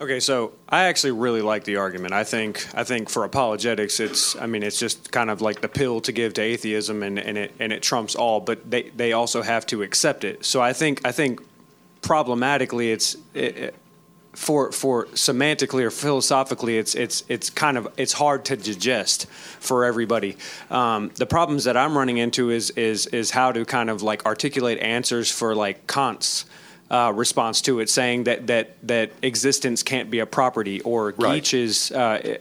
Okay, 0.00 0.20
so 0.20 0.52
I 0.68 0.84
actually 0.84 1.12
really 1.12 1.40
like 1.40 1.64
the 1.64 1.76
argument. 1.76 2.12
I 2.12 2.24
think 2.24 2.66
I 2.74 2.84
think 2.84 3.08
for 3.08 3.24
apologetics, 3.24 4.00
it's 4.00 4.36
I 4.36 4.46
mean 4.46 4.62
it's 4.62 4.78
just 4.78 5.10
kind 5.12 5.30
of 5.30 5.40
like 5.40 5.60
the 5.60 5.68
pill 5.68 6.00
to 6.00 6.12
give 6.12 6.34
to 6.34 6.42
atheism, 6.42 7.02
and, 7.02 7.18
and 7.18 7.38
it 7.38 7.54
and 7.60 7.72
it 7.72 7.80
trumps 7.80 8.16
all. 8.16 8.40
But 8.40 8.68
they, 8.70 8.90
they 8.90 9.12
also 9.12 9.40
have 9.40 9.66
to 9.66 9.82
accept 9.82 10.24
it. 10.24 10.44
So 10.44 10.60
I 10.60 10.72
think 10.72 11.00
I 11.06 11.12
think 11.12 11.40
problematically, 12.02 12.90
it's 12.90 13.16
it, 13.34 13.74
for 14.34 14.72
for 14.72 15.06
semantically 15.06 15.82
or 15.82 15.90
philosophically, 15.90 16.78
it's 16.78 16.94
it's 16.94 17.24
it's 17.28 17.50
kind 17.50 17.78
of 17.78 17.88
it's 17.96 18.12
hard 18.12 18.44
to 18.46 18.56
digest 18.56 19.26
for 19.60 19.84
everybody. 19.84 20.36
Um, 20.70 21.10
the 21.16 21.26
problems 21.26 21.64
that 21.64 21.76
I'm 21.76 21.96
running 21.96 22.18
into 22.18 22.50
is 22.50 22.70
is 22.70 23.06
is 23.06 23.30
how 23.30 23.52
to 23.52 23.64
kind 23.64 23.90
of 23.90 24.02
like 24.02 24.26
articulate 24.26 24.78
answers 24.80 25.30
for 25.30 25.54
like 25.54 25.86
Kant's. 25.86 26.46
Uh, 26.90 27.10
response 27.10 27.62
to 27.62 27.80
it, 27.80 27.88
saying 27.88 28.24
that 28.24 28.46
that 28.46 28.76
that 28.86 29.10
existence 29.22 29.82
can't 29.82 30.10
be 30.10 30.18
a 30.18 30.26
property, 30.26 30.82
or 30.82 31.14
Right. 31.16 31.42
Geach's 31.42 31.90
uh, 31.90 32.36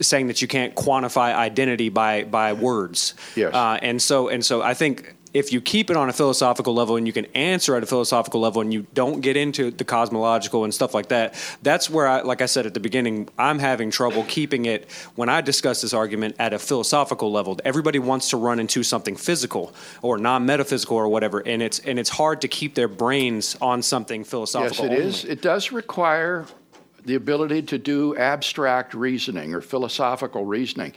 saying 0.00 0.26
that 0.26 0.42
you 0.42 0.46
can't 0.46 0.74
quantify 0.74 1.34
identity 1.34 1.88
by 1.88 2.24
by 2.24 2.52
words. 2.52 3.14
Yes. 3.34 3.54
Uh, 3.54 3.78
and 3.80 4.00
so 4.00 4.28
and 4.28 4.44
so, 4.44 4.60
I 4.60 4.74
think 4.74 5.15
if 5.32 5.52
you 5.52 5.60
keep 5.60 5.90
it 5.90 5.96
on 5.96 6.08
a 6.08 6.12
philosophical 6.12 6.74
level 6.74 6.96
and 6.96 7.06
you 7.06 7.12
can 7.12 7.26
answer 7.34 7.76
at 7.76 7.82
a 7.82 7.86
philosophical 7.86 8.40
level 8.40 8.62
and 8.62 8.72
you 8.72 8.86
don't 8.94 9.20
get 9.20 9.36
into 9.36 9.70
the 9.70 9.84
cosmological 9.84 10.64
and 10.64 10.72
stuff 10.72 10.94
like 10.94 11.08
that, 11.08 11.34
that's 11.62 11.90
where 11.90 12.06
I, 12.06 12.22
like 12.22 12.40
I 12.42 12.46
said 12.46 12.66
at 12.66 12.74
the 12.74 12.80
beginning, 12.80 13.28
I'm 13.38 13.58
having 13.58 13.90
trouble 13.90 14.24
keeping 14.28 14.66
it 14.66 14.90
when 15.14 15.28
I 15.28 15.40
discuss 15.40 15.82
this 15.82 15.92
argument 15.92 16.36
at 16.38 16.52
a 16.52 16.58
philosophical 16.58 17.30
level. 17.30 17.58
Everybody 17.64 17.98
wants 17.98 18.30
to 18.30 18.36
run 18.36 18.60
into 18.60 18.82
something 18.82 19.16
physical 19.16 19.74
or 20.02 20.18
non-metaphysical 20.18 20.96
or 20.96 21.08
whatever, 21.08 21.40
and 21.40 21.62
it's 21.62 21.78
and 21.80 21.98
it's 21.98 22.10
hard 22.10 22.40
to 22.42 22.48
keep 22.48 22.74
their 22.74 22.88
brains 22.88 23.56
on 23.60 23.82
something 23.82 24.24
philosophical. 24.24 24.86
Yes, 24.86 24.98
it 24.98 24.98
is. 24.98 25.24
It 25.24 25.42
does 25.42 25.72
require 25.72 26.46
the 27.04 27.14
ability 27.14 27.62
to 27.62 27.78
do 27.78 28.16
abstract 28.16 28.94
reasoning 28.94 29.54
or 29.54 29.60
philosophical 29.60 30.44
reasoning. 30.44 30.92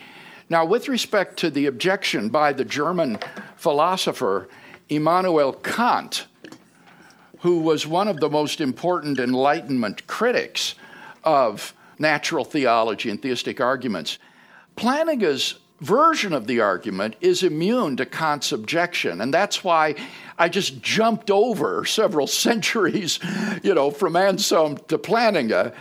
Now, 0.49 0.65
with 0.65 0.87
respect 0.87 1.37
to 1.37 1.51
the 1.51 1.67
objection 1.67 2.29
by 2.29 2.53
the 2.53 2.65
German 2.65 3.19
philosopher 3.55 4.49
Immanuel 4.89 5.53
Kant, 5.53 6.25
who 7.39 7.59
was 7.59 7.85
one 7.85 8.07
of 8.07 8.19
the 8.19 8.29
most 8.29 8.59
important 8.59 9.19
Enlightenment 9.19 10.07
critics 10.07 10.73
of 11.23 11.73
natural 11.99 12.43
theology 12.43 13.11
and 13.11 13.21
theistic 13.21 13.61
arguments, 13.61 14.17
Plantinga's 14.75 15.59
version 15.81 16.33
of 16.33 16.47
the 16.47 16.59
argument 16.59 17.15
is 17.21 17.43
immune 17.43 17.95
to 17.97 18.05
Kant's 18.05 18.51
objection, 18.51 19.21
and 19.21 19.31
that's 19.31 19.63
why 19.63 19.95
I 20.37 20.49
just 20.49 20.81
jumped 20.81 21.29
over 21.29 21.85
several 21.85 22.27
centuries, 22.45 23.19
you 23.61 23.75
know, 23.75 23.91
from 23.91 24.15
Anselm 24.15 24.77
to 24.87 24.97
Plantinga, 24.97 25.73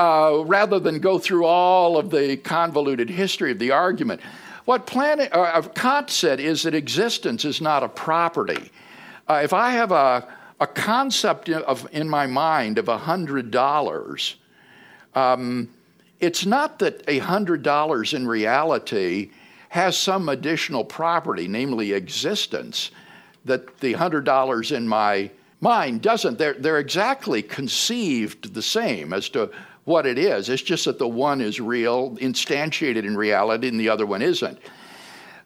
uh, 0.00 0.42
rather 0.46 0.80
than 0.80 0.98
go 0.98 1.18
through 1.18 1.44
all 1.44 1.98
of 1.98 2.10
the 2.10 2.34
convoluted 2.38 3.10
history 3.10 3.52
of 3.52 3.58
the 3.58 3.70
argument. 3.70 4.18
What 4.64 4.86
Planting, 4.86 5.28
uh, 5.30 5.60
Kant 5.74 6.08
said 6.08 6.40
is 6.40 6.62
that 6.62 6.74
existence 6.74 7.44
is 7.44 7.60
not 7.60 7.82
a 7.82 7.88
property. 7.88 8.70
Uh, 9.28 9.42
if 9.44 9.52
I 9.52 9.72
have 9.72 9.92
a, 9.92 10.26
a 10.58 10.66
concept 10.66 11.50
of, 11.50 11.86
in 11.92 12.08
my 12.08 12.26
mind 12.26 12.78
of 12.78 12.86
$100, 12.86 14.34
um, 15.14 15.68
it's 16.18 16.46
not 16.46 16.78
that 16.78 17.04
$100 17.06 18.14
in 18.14 18.26
reality 18.26 19.30
has 19.68 19.98
some 19.98 20.30
additional 20.30 20.82
property, 20.82 21.46
namely 21.46 21.92
existence, 21.92 22.90
that 23.44 23.78
the 23.80 23.92
$100 23.92 24.74
in 24.74 24.88
my 24.88 25.30
mind 25.60 26.00
doesn't. 26.00 26.38
They're, 26.38 26.54
they're 26.54 26.78
exactly 26.78 27.42
conceived 27.42 28.54
the 28.54 28.62
same 28.62 29.12
as 29.12 29.28
to 29.30 29.50
what 29.84 30.06
it 30.06 30.18
is. 30.18 30.48
It's 30.48 30.62
just 30.62 30.84
that 30.84 30.98
the 30.98 31.08
one 31.08 31.40
is 31.40 31.60
real, 31.60 32.16
instantiated 32.16 33.04
in 33.04 33.16
reality, 33.16 33.68
and 33.68 33.80
the 33.80 33.88
other 33.88 34.06
one 34.06 34.22
isn't. 34.22 34.58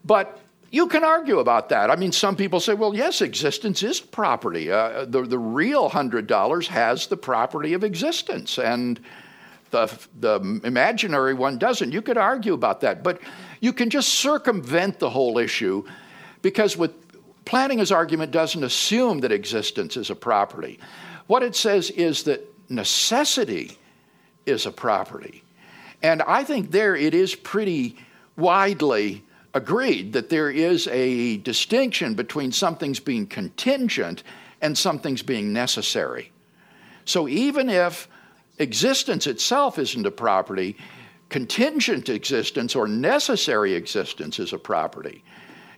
But 0.05 0.39
you 0.71 0.89
can 0.89 1.05
argue 1.05 1.39
about 1.39 1.69
that. 1.69 1.91
I 1.91 1.97
mean, 1.97 2.11
some 2.11 2.35
people 2.35 2.59
say, 2.59 2.75
well, 2.75 2.95
yes, 2.95 3.21
existence 3.21 3.83
is 3.83 4.01
property. 4.01 4.73
Uh, 4.73 5.05
the, 5.05 5.23
the 5.23 5.39
real 5.39 5.89
$100 5.89 6.67
has 6.67 7.07
the 7.07 7.17
property 7.17 7.75
of 7.75 7.85
existence, 7.85 8.59
and 8.59 9.01
the, 9.71 9.87
the 10.19 10.61
imaginary 10.65 11.35
one 11.35 11.59
doesn't. 11.59 11.93
You 11.93 12.03
could 12.03 12.19
argue 12.19 12.55
about 12.55 12.81
that, 12.81 13.03
but 13.03 13.21
you 13.61 13.73
can 13.73 13.89
just 13.89 14.15
circumvent 14.15 14.99
the 14.99 15.11
whole 15.11 15.39
issue 15.39 15.85
because 16.43 16.77
with 16.77 16.93
Plantinga's 17.45 17.93
argument 17.93 18.31
doesn't 18.31 18.65
assume 18.65 19.21
that 19.21 19.33
existence 19.33 19.97
is 19.97 20.11
a 20.11 20.15
property. 20.15 20.79
What 21.27 21.43
it 21.43 21.55
says 21.55 21.91
is 21.91 22.25
that 22.25 22.41
necessity 22.69 23.79
is 24.47 24.67
a 24.67 24.73
property. 24.73 25.43
And 26.03 26.23
I 26.23 26.45
think 26.45 26.71
there 26.71 26.95
it 26.95 27.15
is 27.15 27.35
pretty 27.35 27.97
widely 28.37 29.25
agreed 29.55 30.13
that 30.13 30.29
there 30.29 30.51
is 30.51 30.89
a 30.89 31.39
distinction 31.39 32.15
between 32.15 32.53
something's 32.53 33.01
being 33.01 33.27
contingent 33.27 34.23
and 34.61 34.77
something's 34.77 35.23
being 35.23 35.53
necessary. 35.53 36.33
So 37.05 37.29
even 37.29 37.69
if 37.69 38.09
existence 38.59 39.27
itself 39.27 39.79
isn't 39.79 40.07
a 40.07 40.11
property, 40.11 40.77
contingent 41.29 42.09
existence 42.09 42.75
or 42.75 42.89
necessary 42.89 43.75
existence 43.75 44.39
is 44.39 44.53
a 44.53 44.59
property. 44.59 45.25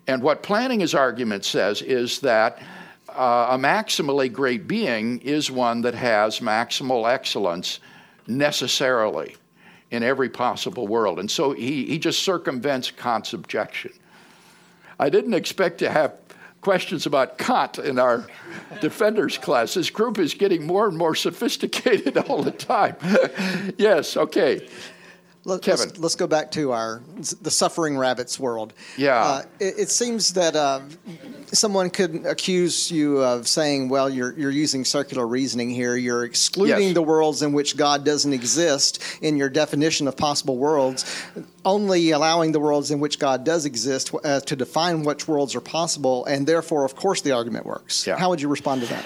And 0.07 0.23
what 0.23 0.43
Plantinga's 0.43 0.95
argument 0.95 1.45
says 1.45 1.83
is 1.83 2.21
that 2.21 2.63
uh, 3.09 3.49
a 3.51 3.59
maximally 3.59 4.33
great 4.33 4.69
being 4.69 5.21
is 5.21 5.51
one 5.51 5.83
that 5.83 5.95
has 5.95 6.41
maximal 6.41 7.11
excellence 7.11 7.81
necessarily 8.27 9.37
in 9.91 10.03
every 10.03 10.29
possible 10.29 10.87
world. 10.87 11.19
And 11.19 11.31
so 11.31 11.53
he, 11.53 11.87
he 11.87 11.99
just 11.99 12.23
circumvents 12.23 12.91
Kant's 12.91 13.33
objection. 13.33 13.93
I 14.99 15.11
didn't 15.11 15.35
expect 15.35 15.79
to 15.79 15.91
have 15.91 16.15
questions 16.61 17.07
about 17.07 17.39
Kant 17.39 17.79
in 17.79 17.99
our 17.99 18.27
defenders 18.81 19.39
class. 19.39 19.75
This 19.75 19.91
group 19.91 20.19
is 20.19 20.35
getting 20.35 20.67
more 20.67 20.89
and 20.89 20.99
more 20.99 21.15
sophisticated 21.15 22.17
all 22.29 22.43
the 22.43 22.51
time. 22.51 22.97
yes, 23.79 24.17
okay. 24.17 24.69
Let, 25.47 25.63
Kevin. 25.63 25.87
Let's, 25.87 25.99
let's 26.01 26.15
go 26.17 26.27
back 26.27 26.51
to 26.53 26.73
our 26.73 27.01
the 27.41 27.53
suffering 27.53 27.97
rabbits 27.97 28.39
world. 28.41 28.73
Yeah. 28.97 29.23
Uh, 29.23 29.43
it, 29.61 29.75
it 29.79 29.91
seems 29.91 30.33
that 30.33 30.57
uh, 30.57 30.81
someone 31.53 31.89
could 31.89 32.27
accuse 32.27 32.91
you 32.91 33.23
of 33.23 33.47
saying, 33.47 33.89
"Well, 33.89 34.11
you're 34.11 34.37
you're 34.37 34.51
using 34.51 34.85
circular 34.85 35.25
reasoning 35.25 35.71
here. 35.71 35.95
You're 35.95 36.25
excluding 36.25 36.89
Yes. 36.89 36.95
the 36.95 37.03
worlds 37.03 37.43
in 37.43 37.53
which 37.53 37.77
God 37.77 38.05
doesn't 38.05 38.33
exist 38.33 39.01
in 39.23 39.37
your 39.37 39.49
definition 39.49 40.09
of 40.09 40.17
possible 40.17 40.57
worlds, 40.57 41.05
only 41.65 42.11
allowing 42.11 42.51
the 42.51 42.61
worlds 42.61 42.91
in 42.91 42.99
which 42.99 43.21
God 43.21 43.45
does 43.45 43.67
exist 43.67 44.13
uh, 44.25 44.41
to 44.41 44.57
define 44.57 45.05
which 45.05 45.29
worlds 45.29 45.55
are 45.55 45.61
possible, 45.61 46.25
and 46.27 46.45
therefore, 46.45 46.85
of 46.85 46.97
course, 46.97 47.21
the 47.21 47.31
argument 47.31 47.67
works." 47.67 48.05
Yeah. 48.05 48.19
How 48.19 48.31
would 48.31 48.41
you 48.41 48.49
respond 48.49 48.81
to 48.83 48.89
that? 48.89 49.05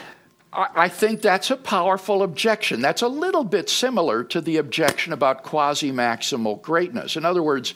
I 0.53 0.89
think 0.89 1.23
that's 1.23 1.51
a 1.53 1.57
powerful 1.57 2.25
objection. 2.25 2.81
That's 2.81 3.03
a 3.03 3.09
little 3.09 3.45
bit 3.45 3.71
similar 3.71 4.25
to 4.25 4.41
the 4.41 4.57
objection 4.57 5.13
about 5.13 5.45
quasi 5.45 5.93
maximal 5.93 6.61
greatness. 6.61 7.17
In 7.17 7.25
other 7.25 7.43
words, 7.43 7.73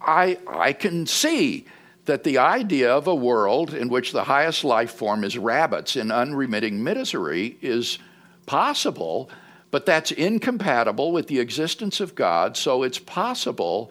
I, 0.00 0.38
I 0.48 0.72
can 0.72 1.06
see 1.06 1.66
that 2.06 2.24
the 2.24 2.38
idea 2.38 2.90
of 2.90 3.06
a 3.06 3.14
world 3.14 3.74
in 3.74 3.88
which 3.88 4.12
the 4.12 4.24
highest 4.24 4.64
life 4.64 4.92
form 4.92 5.22
is 5.22 5.36
rabbits 5.36 5.96
in 5.96 6.10
unremitting 6.10 6.82
misery 6.82 7.58
is 7.60 7.98
possible, 8.46 9.28
but 9.70 9.84
that's 9.84 10.12
incompatible 10.12 11.12
with 11.12 11.26
the 11.26 11.40
existence 11.40 12.00
of 12.00 12.14
God, 12.14 12.56
so 12.56 12.84
it's 12.84 13.00
possible 13.00 13.90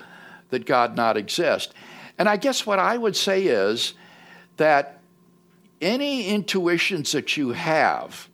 that 0.49 0.65
God 0.65 0.95
not 0.95 1.17
exist. 1.17 1.73
And 2.17 2.29
I 2.29 2.37
guess 2.37 2.65
what 2.65 2.79
I 2.79 2.97
would 2.97 3.15
say 3.15 3.43
is 3.43 3.93
that 4.57 4.99
any 5.81 6.27
intuitions 6.27 7.11
that 7.11 7.37
you 7.37 7.51
have 7.51 8.29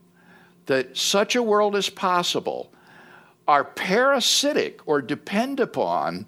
that 0.68 0.96
such 0.96 1.36
a 1.36 1.44
world 1.44 1.76
is 1.76 1.90
possible 1.90 2.72
are 3.48 3.64
parasitic 3.64 4.80
or 4.88 5.02
depend 5.02 5.60
upon 5.60 6.26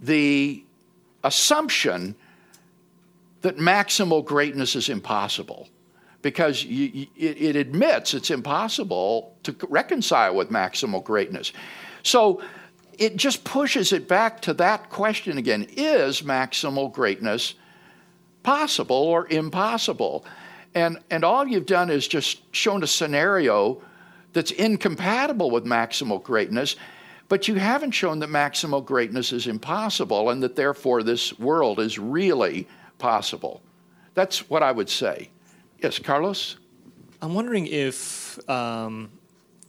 the 0.00 0.64
assumption 1.24 2.14
that 3.42 3.58
maximal 3.58 4.24
greatness 4.24 4.74
is 4.76 4.88
impossible 4.88 5.68
because 6.22 6.64
you, 6.64 7.06
it, 7.16 7.42
it 7.42 7.56
admits 7.56 8.14
it's 8.14 8.30
impossible 8.30 9.36
to 9.42 9.54
reconcile 9.68 10.34
with 10.34 10.48
maximal 10.48 11.02
greatness. 11.02 11.52
So 12.04 12.40
it 12.98 13.16
just 13.16 13.44
pushes 13.44 13.92
it 13.92 14.06
back 14.06 14.40
to 14.42 14.54
that 14.54 14.88
question 14.90 15.38
again 15.38 15.66
is 15.76 16.22
maximal 16.22 16.92
greatness 16.92 17.54
possible 18.42 18.96
or 18.96 19.26
impossible? 19.28 20.24
And, 20.74 20.98
and 21.10 21.24
all 21.24 21.46
you've 21.46 21.66
done 21.66 21.90
is 21.90 22.08
just 22.08 22.42
shown 22.54 22.82
a 22.82 22.86
scenario 22.86 23.82
that's 24.32 24.50
incompatible 24.50 25.50
with 25.50 25.64
maximal 25.64 26.22
greatness, 26.22 26.76
but 27.28 27.48
you 27.48 27.56
haven't 27.56 27.92
shown 27.92 28.18
that 28.20 28.30
maximal 28.30 28.84
greatness 28.84 29.32
is 29.32 29.46
impossible 29.46 30.30
and 30.30 30.42
that 30.42 30.56
therefore 30.56 31.02
this 31.02 31.38
world 31.38 31.80
is 31.80 31.98
really 31.98 32.66
possible. 32.98 33.62
That's 34.14 34.48
what 34.48 34.62
I 34.62 34.72
would 34.72 34.88
say. 34.88 35.30
Yes, 35.82 35.98
Carlos? 35.98 36.56
I'm 37.20 37.34
wondering 37.34 37.66
if 37.66 38.38
um, 38.50 39.10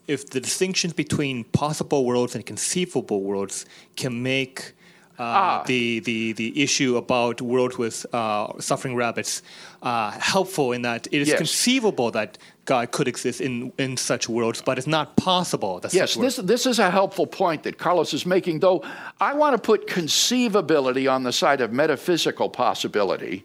if 0.08 0.30
the 0.30 0.40
distinctions 0.40 0.94
between 0.94 1.44
possible 1.46 2.06
worlds 2.06 2.36
and 2.36 2.46
conceivable 2.46 3.22
worlds 3.22 3.66
can 3.96 4.22
make 4.22 4.74
uh, 5.20 5.64
the, 5.66 6.00
the, 6.00 6.34
the 6.34 6.64
issue 6.64 6.98
about 6.98 7.42
world 7.42 7.78
with 7.78 8.06
uh, 8.14 8.60
suffering 8.60 8.96
rabbits 8.96 9.42
uh, 9.82 10.12
helpful 10.12 10.72
in 10.72 10.82
that 10.82 11.08
it 11.12 11.22
is 11.22 11.28
Yes. 11.28 11.38
conceivable 11.38 12.12
that 12.12 12.38
God 12.66 12.92
could 12.92 13.08
exist 13.08 13.42
in, 13.42 13.72
in 13.78 13.98
such 13.98 14.28
worlds, 14.30 14.62
but 14.62 14.78
it's 14.78 14.88
not 14.88 15.16
possible 15.16 15.80
that 15.82 15.94
Yes, 15.94 16.14
such 16.14 16.22
this, 16.22 16.36
this 16.38 16.66
is 16.66 16.80
a 16.80 16.90
helpful 16.90 17.28
point 17.28 17.64
that 17.64 17.78
Carlos 17.78 18.14
is 18.14 18.26
making, 18.26 18.60
though 18.60 18.84
I 19.20 19.34
want 19.34 19.56
to 19.56 19.62
put 19.62 19.88
conceivability 19.88 21.12
on 21.12 21.24
the 21.24 21.32
side 21.34 21.62
of 21.62 21.72
metaphysical 21.72 22.50
possibility. 22.50 23.44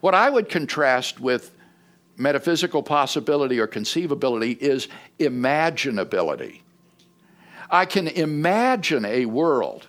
What 0.00 0.14
I 0.14 0.30
would 0.30 0.48
contrast 0.48 1.20
with 1.20 1.50
metaphysical 2.16 2.82
possibility 2.82 3.58
or 3.58 3.66
conceivability 3.66 4.58
is 4.58 4.88
imaginability. 5.18 6.60
I 7.70 7.84
can 7.86 8.08
imagine 8.08 9.04
a 9.04 9.26
world 9.26 9.86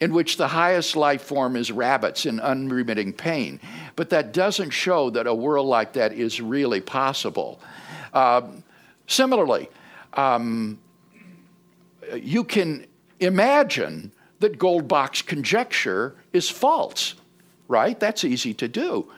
in 0.00 0.14
which 0.14 0.36
the 0.36 0.48
highest 0.48 0.96
life 0.96 1.22
form 1.22 1.56
is 1.56 1.70
rabbits 1.70 2.24
in 2.24 2.40
unremitting 2.40 3.12
pain, 3.12 3.60
but 3.96 4.10
that 4.10 4.32
doesn't 4.32 4.70
show 4.70 5.10
that 5.10 5.26
a 5.26 5.34
world 5.34 5.66
like 5.66 5.92
that 5.92 6.12
is 6.12 6.40
really 6.40 6.80
possible. 6.80 7.60
Um, 8.14 8.64
similarly, 9.06 9.68
um, 10.14 10.78
you 12.14 12.44
can 12.44 12.86
imagine 13.20 14.12
that 14.40 14.58
Goldbach's 14.58 15.22
conjecture 15.22 16.16
is 16.32 16.48
false, 16.48 17.14
right? 17.68 17.98
That's 18.00 18.24
easy 18.24 18.54
to 18.54 18.68
do. 18.68 19.10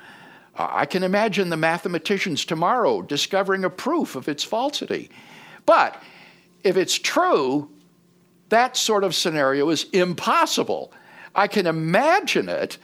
Uh, 0.57 0.68
I 0.70 0.87
can 0.87 1.05
imagine 1.05 1.49
the 1.49 1.57
mathematicians 1.57 2.45
tomorrow 2.45 3.03
discovering 3.03 3.64
a 3.64 3.70
proof 3.70 4.16
of 4.16 4.28
its 4.28 4.43
falsity. 4.43 5.11
But 5.64 6.03
if 6.64 6.76
it's 6.76 6.99
true, 6.99 7.70
that 8.53 8.76
sort 8.76 9.03
of 9.03 9.14
scenario 9.14 9.70
is 9.70 9.84
impossible. 9.94 10.92
I 11.34 11.48
can 11.48 11.66
imagine 11.66 12.50
it, 12.50 12.76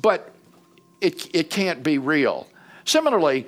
but 0.00 0.32
it, 1.02 1.28
it 1.34 1.50
can't 1.50 1.82
be 1.82 1.98
real. 1.98 2.48
Similarly, 2.86 3.46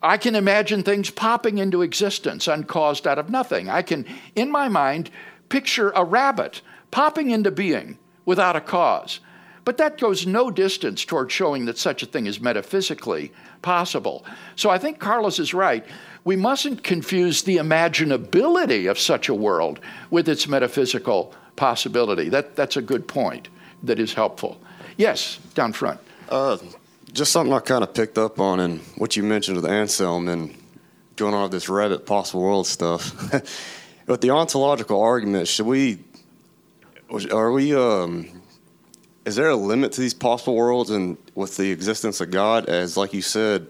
I 0.00 0.18
can 0.18 0.36
imagine 0.36 0.84
things 0.84 1.10
popping 1.10 1.58
into 1.58 1.82
existence 1.82 2.46
uncaused 2.46 3.08
out 3.08 3.18
of 3.18 3.28
nothing. 3.28 3.68
I 3.68 3.82
can, 3.82 4.06
in 4.36 4.52
my 4.52 4.68
mind, 4.68 5.10
picture 5.48 5.90
a 5.96 6.04
rabbit 6.04 6.62
popping 6.92 7.30
into 7.30 7.50
being 7.50 7.98
without 8.24 8.54
a 8.54 8.60
cause. 8.60 9.18
But 9.64 9.78
that 9.78 9.98
goes 9.98 10.26
no 10.26 10.50
distance 10.50 11.04
toward 11.04 11.32
showing 11.32 11.64
that 11.64 11.78
such 11.78 12.04
a 12.04 12.06
thing 12.06 12.26
is 12.26 12.40
metaphysically 12.40 13.32
possible. 13.62 14.24
So 14.54 14.70
I 14.70 14.78
think 14.78 15.00
Carlos 15.00 15.40
is 15.40 15.54
right. 15.54 15.84
We 16.24 16.36
mustn't 16.36 16.84
confuse 16.84 17.42
the 17.42 17.56
imaginability 17.56 18.90
of 18.90 18.98
such 18.98 19.28
a 19.28 19.34
world 19.34 19.80
with 20.10 20.28
its 20.28 20.46
metaphysical 20.46 21.34
possibility. 21.56 22.28
That, 22.28 22.54
that's 22.54 22.76
a 22.76 22.82
good 22.82 23.08
point 23.08 23.48
that 23.82 23.98
is 23.98 24.14
helpful. 24.14 24.60
Yes, 24.96 25.38
down 25.54 25.72
front. 25.72 26.00
Uh, 26.28 26.58
just 27.12 27.32
something 27.32 27.52
I 27.52 27.58
kind 27.58 27.82
of 27.82 27.92
picked 27.92 28.18
up 28.18 28.38
on 28.40 28.60
in 28.60 28.78
what 28.96 29.16
you 29.16 29.22
mentioned 29.22 29.56
with 29.56 29.66
Anselm 29.70 30.28
and 30.28 30.56
going 31.16 31.34
on 31.34 31.42
with 31.42 31.52
this 31.52 31.68
rabbit 31.68 32.06
possible 32.06 32.42
world 32.42 32.66
stuff. 32.66 33.12
but 34.06 34.20
the 34.20 34.30
ontological 34.30 35.00
argument, 35.02 35.48
should 35.48 35.66
we, 35.66 35.98
are 37.30 37.52
we, 37.52 37.74
um, 37.74 38.28
is 39.24 39.36
there 39.36 39.50
a 39.50 39.56
limit 39.56 39.92
to 39.92 40.00
these 40.00 40.14
possible 40.14 40.54
worlds 40.54 40.90
and 40.90 41.16
with 41.34 41.56
the 41.56 41.70
existence 41.70 42.20
of 42.20 42.30
God? 42.30 42.66
As, 42.66 42.96
like 42.96 43.12
you 43.12 43.22
said, 43.22 43.66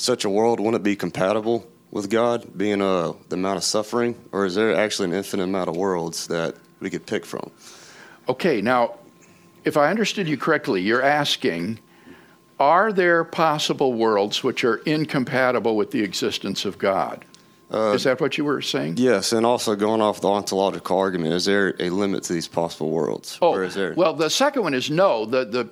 such 0.00 0.24
a 0.24 0.30
world 0.30 0.60
wouldn't 0.60 0.76
it 0.76 0.82
be 0.82 0.96
compatible 0.96 1.66
with 1.90 2.08
God, 2.08 2.56
being 2.56 2.80
uh, 2.80 3.12
the 3.28 3.36
amount 3.36 3.58
of 3.58 3.64
suffering? 3.64 4.14
Or 4.32 4.46
is 4.46 4.54
there 4.54 4.74
actually 4.74 5.08
an 5.08 5.14
infinite 5.14 5.44
amount 5.44 5.68
of 5.68 5.76
worlds 5.76 6.28
that 6.28 6.54
we 6.80 6.88
could 6.88 7.06
pick 7.06 7.26
from? 7.26 7.50
Okay, 8.28 8.60
now, 8.60 8.94
if 9.64 9.76
I 9.76 9.90
understood 9.90 10.28
you 10.28 10.36
correctly, 10.36 10.80
you're 10.80 11.02
asking 11.02 11.80
are 12.58 12.92
there 12.92 13.24
possible 13.24 13.94
worlds 13.94 14.44
which 14.44 14.64
are 14.64 14.76
incompatible 14.84 15.76
with 15.76 15.92
the 15.92 16.02
existence 16.02 16.66
of 16.66 16.76
God? 16.76 17.24
Uh, 17.72 17.92
is 17.92 18.04
that 18.04 18.20
what 18.20 18.36
you 18.36 18.44
were 18.44 18.60
saying? 18.60 18.96
Yes, 18.98 19.32
and 19.32 19.46
also 19.46 19.74
going 19.76 20.02
off 20.02 20.20
the 20.20 20.28
ontological 20.28 20.98
argument, 20.98 21.32
is 21.32 21.46
there 21.46 21.74
a 21.80 21.88
limit 21.88 22.24
to 22.24 22.34
these 22.34 22.48
possible 22.48 22.90
worlds? 22.90 23.38
Oh, 23.40 23.54
or 23.54 23.64
is 23.64 23.74
there? 23.74 23.94
well, 23.94 24.12
the 24.12 24.28
second 24.28 24.62
one 24.62 24.74
is 24.74 24.90
no. 24.90 25.24
The, 25.24 25.44
the 25.44 25.70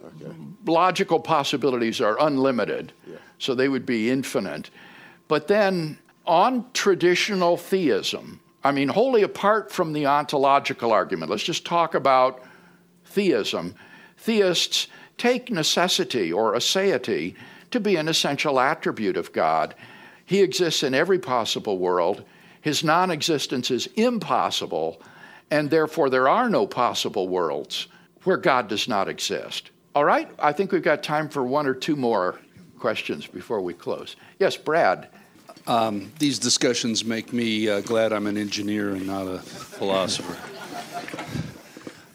logical 0.65 1.21
possibilities 1.21 2.01
are 2.01 2.17
unlimited, 2.21 2.93
so 3.39 3.55
they 3.55 3.69
would 3.69 3.87
be 3.87 4.11
infinite. 4.11 4.71
But 5.29 5.49
then 5.49 5.99
on 6.27 6.67
traditional 6.73 7.57
theism, 7.57 8.41
I 8.65 8.73
mean, 8.73 8.89
wholly 8.89 9.23
apart 9.23 9.71
from 9.71 9.93
the 9.93 10.07
ontological 10.07 10.93
argument, 10.93 11.31
let's 11.31 11.45
just 11.45 11.65
talk 11.65 11.95
about 11.95 12.43
theism. 13.05 13.75
Theists 14.19 14.89
take 15.17 15.51
necessity 15.51 16.33
or 16.33 16.55
aseity 16.55 17.35
to 17.71 17.81
be 17.81 17.97
an 17.97 18.09
essential 18.09 18.59
attribute 18.59 19.17
of 19.17 19.33
God. 19.33 19.75
He 20.25 20.43
exists 20.43 20.83
in 20.83 20.95
every 20.95 21.19
possible 21.19 21.79
world. 21.79 22.25
His 22.61 22.83
non 22.83 23.11
existence 23.11 23.71
is 23.71 23.89
impossible, 23.97 25.01
and 25.51 25.71
therefore 25.71 26.11
there 26.11 26.29
are 26.29 26.49
no 26.51 26.67
possible 26.67 27.29
worlds 27.29 27.89
where 28.25 28.37
God 28.37 28.69
does 28.69 28.89
not 28.89 29.09
exist. 29.09 29.71
All 29.95 30.05
right, 30.05 30.31
I 30.39 30.53
think 30.53 30.73
we've 30.73 30.83
got 30.83 31.03
time 31.03 31.29
for 31.29 31.43
one 31.43 31.67
or 31.67 31.75
two 31.75 31.97
more 31.97 32.39
questions 32.79 33.27
before 33.27 33.61
we 33.61 33.75
close. 33.75 34.17
Yes, 34.39 34.57
Brad. 34.57 35.09
Um, 35.67 36.13
these 36.19 36.39
discussions 36.39 37.05
make 37.05 37.33
me 37.33 37.69
uh, 37.69 37.81
glad 37.83 38.13
I'm 38.13 38.27
an 38.27 38.39
engineer 38.39 38.91
and 38.91 39.07
not 39.07 39.27
a 39.27 39.39
philosopher. 39.39 40.37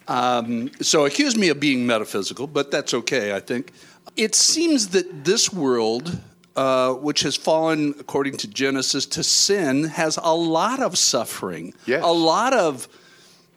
Um, 0.07 0.71
so 0.81 1.05
accuse 1.05 1.37
me 1.37 1.49
of 1.49 1.59
being 1.59 1.85
metaphysical, 1.85 2.47
but 2.47 2.71
that's 2.71 2.93
okay, 2.93 3.35
I 3.35 3.39
think. 3.39 3.71
It 4.15 4.35
seems 4.35 4.89
that 4.89 5.23
this 5.23 5.53
world, 5.53 6.19
uh, 6.55 6.93
which 6.93 7.21
has 7.21 7.35
fallen, 7.35 7.93
according 7.99 8.37
to 8.37 8.47
Genesis, 8.47 9.05
to 9.07 9.23
sin, 9.23 9.85
has 9.85 10.17
a 10.21 10.35
lot 10.35 10.81
of 10.81 10.97
suffering, 10.97 11.73
a 11.87 12.13
lot 12.13 12.53
of 12.53 12.87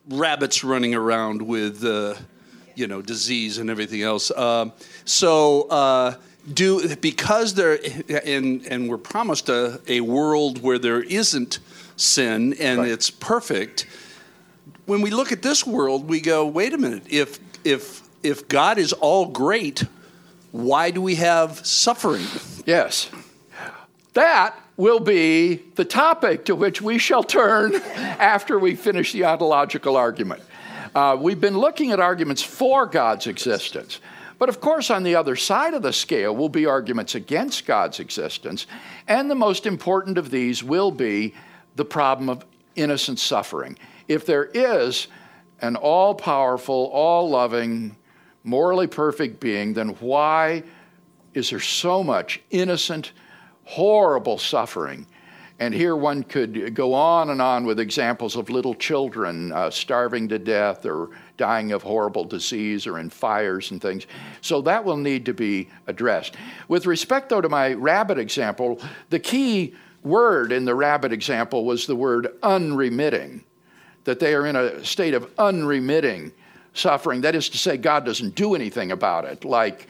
rabbits 0.09 0.63
running 0.63 0.95
around 0.95 1.43
with, 1.43 1.85
uh, 1.85 2.15
you 2.75 2.87
know, 2.87 3.03
disease 3.03 3.59
and 3.59 3.71
everything 3.71 4.03
else. 4.03 4.31
Um 4.31 4.73
so, 5.05 5.63
uh, 5.69 6.15
do 6.53 6.95
because 6.97 7.55
there, 7.55 7.79
and 8.25 8.65
and 8.67 8.89
we're 8.89 8.99
promised 8.99 9.49
a, 9.49 9.81
a 9.89 10.01
world 10.01 10.63
where 10.63 10.79
there 10.79 11.03
isn't 11.03 11.59
sin 11.97 12.55
and 12.61 12.87
it's 12.87 13.11
perfect 13.11 13.87
when 14.87 15.03
we 15.03 15.11
look 15.11 15.33
at 15.33 15.43
this 15.43 15.67
world, 15.67 16.09
we 16.09 16.21
go, 16.21 16.47
wait 16.47 16.73
a 16.73 16.79
minute, 16.79 17.03
if 17.09 17.39
if 17.65 18.03
if 18.23 18.49
God 18.49 18.79
is 18.79 18.93
all 18.93 19.27
great, 19.27 19.85
why 20.53 20.91
do 20.91 21.03
we 21.03 21.17
have 21.17 21.65
suffering? 21.67 22.25
Yes. 22.65 23.11
That 24.15 24.59
will 24.77 25.01
be 25.01 25.57
the 25.75 25.85
topic 25.85 26.47
to 26.47 26.55
which 26.55 26.81
we 26.81 26.99
shall 26.99 27.23
turn 27.23 27.75
after 27.95 28.59
we 28.59 28.75
finish 28.75 29.13
the 29.13 29.25
ontological 29.25 29.97
argument. 29.97 30.43
Uh, 30.95 31.17
we've 31.21 31.41
been 31.41 31.59
looking 31.59 31.93
at 31.93 32.01
arguments 32.01 32.43
for 32.43 32.87
God's 32.87 33.27
existence. 33.27 34.01
But 34.39 34.49
of 34.49 34.61
course, 34.61 34.91
on 34.91 35.03
the 35.03 35.15
other 35.15 35.37
side 35.37 35.75
of 35.75 35.83
the 35.83 35.93
scale 35.93 36.35
will 36.35 36.49
be 36.49 36.67
arguments 36.67 37.15
against 37.15 37.67
God's 37.67 38.01
existence. 38.01 38.67
And 39.09 39.31
the 39.31 39.35
most 39.35 39.67
important 39.67 40.19
of 40.19 40.31
these 40.31 40.63
will 40.63 40.91
be 40.91 41.35
the 41.75 41.85
problem 41.85 42.29
of 42.29 42.45
innocent 42.75 43.19
suffering. 43.19 43.79
If 44.09 44.27
there 44.27 44.45
is 44.45 45.09
an 45.61 45.77
all 45.77 46.15
powerful, 46.15 46.91
all 46.93 47.31
loving, 47.31 47.97
morally 48.45 48.87
perfect 48.87 49.41
being, 49.41 49.73
then 49.73 49.91
why 50.01 50.63
is 51.33 51.51
there 51.51 51.61
so 51.61 52.05
much 52.05 52.41
innocent, 52.51 53.13
horrible 53.65 54.39
suffering? 54.39 55.07
And 55.59 55.73
here 55.73 55.97
one 55.97 56.23
could 56.23 56.75
go 56.75 56.93
on 56.93 57.31
and 57.31 57.41
on 57.41 57.65
with 57.65 57.81
examples 57.81 58.37
of 58.37 58.51
little 58.51 58.75
children 58.75 59.53
uh, 59.53 59.71
starving 59.71 60.29
to 60.29 60.39
death 60.39 60.85
or 60.85 61.11
dying 61.39 61.73
of 61.73 61.83
horrible 61.83 62.25
disease 62.25 62.87
or 62.87 62.99
in 62.99 63.09
fires 63.09 63.71
and 63.71 63.81
things. 63.81 64.07
So 64.43 64.61
that 64.63 64.85
will 64.85 64.99
need 64.99 65.25
to 65.27 65.33
be 65.33 65.71
addressed. 65.87 66.37
With 66.69 66.85
respect, 66.85 67.31
though, 67.31 67.41
to 67.41 67.49
my 67.49 67.73
rabbit 67.73 68.19
example, 68.19 68.81
the 69.09 69.19
key 69.19 69.75
word 70.03 70.53
in 70.53 70.67
the 70.67 70.75
rabbit 70.75 71.13
example 71.13 71.65
was 71.65 71.87
the 71.87 71.97
word 71.97 72.29
unremitting, 72.43 73.43
that 74.05 74.21
they 74.21 74.35
are 74.35 74.47
in 74.47 74.57
a 74.57 74.85
state 74.85 75.15
of 75.15 75.31
unremitting 75.39 76.33
suffering. 76.75 77.23
That 77.23 77.35
is 77.35 77.49
to 77.49 77.59
say, 77.59 77.79
God 77.79 78.05
doesn't 78.05 78.35
do 78.35 78.55
anything 78.55 78.93
about 78.93 79.25
it, 79.25 79.43
like 79.43 79.89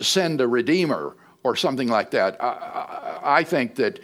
send 0.00 0.42
a 0.42 0.46
redeemer 0.46 1.16
or 1.42 1.56
something 1.56 1.88
like 1.88 2.10
that. 2.10 2.36
I, 2.42 2.46
I, 2.46 3.38
I 3.38 3.44
think 3.44 3.74
that 3.76 4.00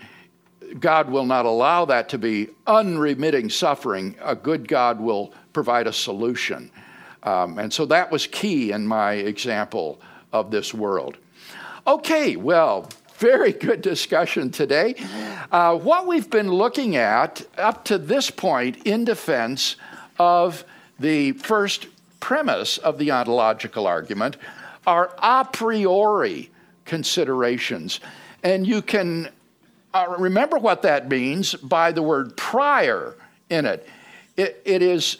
God 0.80 1.10
will 1.10 1.24
not 1.24 1.46
allow 1.46 1.84
that 1.86 2.08
to 2.10 2.18
be 2.18 2.48
unremitting 2.66 3.50
suffering. 3.50 4.16
A 4.22 4.34
good 4.34 4.68
God 4.68 5.00
will 5.00 5.32
provide 5.52 5.86
a 5.86 5.92
solution. 5.92 6.70
Um, 7.22 7.58
and 7.58 7.72
so 7.72 7.86
that 7.86 8.10
was 8.10 8.26
key 8.26 8.72
in 8.72 8.86
my 8.86 9.14
example 9.14 10.00
of 10.32 10.50
this 10.50 10.74
world. 10.74 11.16
Okay, 11.86 12.36
well, 12.36 12.88
very 13.16 13.52
good 13.52 13.80
discussion 13.80 14.50
today. 14.50 14.94
Uh, 15.52 15.76
what 15.76 16.06
we've 16.06 16.28
been 16.28 16.50
looking 16.50 16.96
at 16.96 17.46
up 17.56 17.84
to 17.84 17.98
this 17.98 18.30
point 18.30 18.76
in 18.86 19.04
defense 19.04 19.76
of 20.18 20.64
the 20.98 21.32
first 21.32 21.86
premise 22.20 22.78
of 22.78 22.98
the 22.98 23.10
ontological 23.10 23.86
argument 23.86 24.36
are 24.86 25.14
a 25.18 25.44
priori 25.44 26.50
considerations. 26.84 28.00
And 28.42 28.66
you 28.66 28.82
can 28.82 29.28
uh, 29.95 30.16
remember 30.18 30.59
what 30.59 30.82
that 30.82 31.09
means 31.09 31.55
by 31.55 31.92
the 31.92 32.03
word 32.03 32.36
prior 32.36 33.14
in 33.49 33.64
it. 33.64 33.86
it. 34.36 34.61
It 34.64 34.82
is 34.82 35.18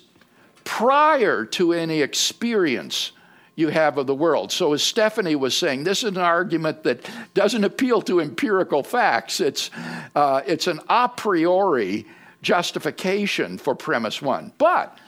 prior 0.65 1.45
to 1.45 1.73
any 1.73 2.03
experience 2.03 3.13
you 3.57 3.69
have 3.69 3.99
of 3.99 4.09
the 4.09 4.15
world. 4.15 4.51
So, 4.51 4.73
as 4.73 4.83
Stephanie 4.83 5.37
was 5.37 5.57
saying, 5.57 5.85
this 5.85 6.03
is 6.03 6.11
an 6.11 6.19
argument 6.19 6.83
that 6.83 7.09
doesn't 7.35 7.63
appeal 7.63 8.03
to 8.03 8.21
empirical 8.21 8.83
facts. 8.83 9.41
It's, 9.41 9.71
uh, 10.17 10.43
it's 10.45 10.67
an 10.67 10.81
a 10.89 11.09
priori 11.09 12.05
justification 12.43 13.57
for 13.59 13.77
premise 13.77 14.21
one. 14.21 14.53
But 14.59 14.99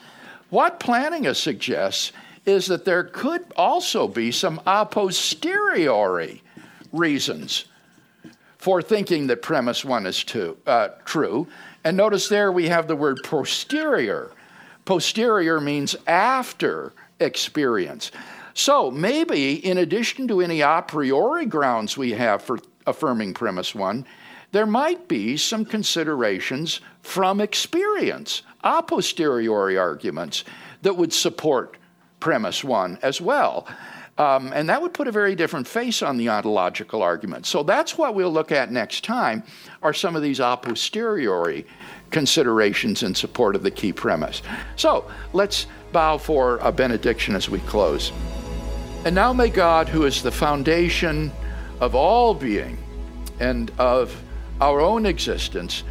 what 0.49 0.79
Plantinga 0.79 1.35
suggests 1.35 2.13
is 2.45 2.67
that 2.67 2.85
there 2.85 3.03
could 3.03 3.43
also 3.57 4.07
be 4.07 4.31
some 4.31 4.61
a 4.65 4.85
posteriori 4.85 6.41
reasons 6.93 7.65
for 8.67 8.81
thinking 8.81 9.27
that 9.27 9.41
premise 9.41 9.85
one 9.85 10.05
is 10.05 10.25
uh, 10.65 10.89
true. 11.05 11.47
And 11.85 11.95
notice 11.95 12.27
there 12.27 12.51
we 12.51 12.67
have 12.67 12.85
the 12.85 12.97
word 12.97 13.17
posterior. 13.23 14.33
Posterior 14.83 15.61
means 15.61 15.95
after 16.05 16.91
experience. 17.21 18.11
So 18.53 18.91
maybe, 18.91 19.65
in 19.65 19.77
addition 19.77 20.27
to 20.27 20.41
any 20.41 20.59
a 20.59 20.83
priori 20.85 21.45
grounds 21.45 21.97
we 21.97 22.11
have 22.11 22.41
for 22.41 22.59
affirming 22.85 23.33
premise 23.33 23.73
one, 23.73 24.05
there 24.51 24.65
might 24.65 25.07
be 25.07 25.37
some 25.37 25.63
considerations 25.63 26.81
from 27.03 27.39
experience, 27.39 28.41
a 28.65 28.83
posteriori 28.83 29.77
arguments 29.77 30.43
that 30.81 30.97
would 30.97 31.13
support 31.13 31.77
premise 32.19 32.65
one 32.65 32.99
as 33.01 33.21
well. 33.21 33.65
Um, 34.17 34.51
and 34.53 34.67
that 34.69 34.81
would 34.81 34.93
put 34.93 35.07
a 35.07 35.11
very 35.11 35.35
different 35.35 35.67
face 35.67 36.01
on 36.01 36.17
the 36.17 36.29
ontological 36.29 37.03
argument. 37.03 37.45
So 37.45 37.61
that's 37.61 37.97
what 37.97 38.15
we'll 38.15 38.31
look 38.31 38.51
at 38.51 38.71
next 38.71 39.03
time 39.03 39.43
are 39.83 39.93
some 39.93 40.15
of 40.15 40.23
these 40.23 40.39
a 40.39 40.57
posteriori 40.57 41.65
considerations 42.09 43.03
in 43.03 43.13
support 43.13 43.55
of 43.55 43.61
the 43.61 43.69
key 43.69 43.93
premise. 43.93 44.41
So 44.75 45.09
let's 45.33 45.67
bow 45.91 46.17
for 46.17 46.57
a 46.57 46.71
benediction 46.71 47.35
as 47.35 47.49
we 47.49 47.59
close. 47.59 48.11
And 49.05 49.13
now 49.13 49.33
may 49.33 49.49
God, 49.49 49.87
who 49.87 50.05
is 50.05 50.23
the 50.23 50.31
foundation 50.31 51.31
of 51.79 51.93
all 51.93 52.33
being 52.33 52.77
and 53.39 53.71
of 53.77 54.19
our 54.59 54.81
own 54.81 55.05
existence, 55.05 55.83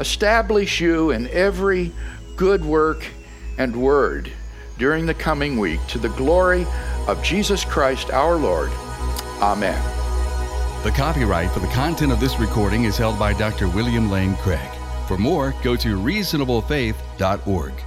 establish 0.00 0.80
you 0.80 1.10
in 1.10 1.28
every 1.28 1.92
good 2.36 2.64
work 2.64 3.04
and 3.58 3.76
word 3.76 4.30
during 4.78 5.06
the 5.06 5.14
coming 5.14 5.58
week 5.58 5.80
to 5.88 5.98
the 5.98 6.08
glory 6.10 6.66
of 7.06 7.22
Jesus 7.22 7.64
Christ 7.64 8.10
our 8.10 8.36
Lord. 8.36 8.70
Amen. 9.40 9.80
The 10.82 10.90
copyright 10.92 11.50
for 11.50 11.60
the 11.60 11.66
content 11.68 12.12
of 12.12 12.20
this 12.20 12.38
recording 12.38 12.84
is 12.84 12.96
held 12.96 13.18
by 13.18 13.32
Dr. 13.32 13.68
William 13.68 14.10
Lane 14.10 14.36
Craig. 14.36 14.70
For 15.08 15.18
more, 15.18 15.54
go 15.62 15.76
to 15.76 15.96
reasonablefaith.org. 15.96 17.85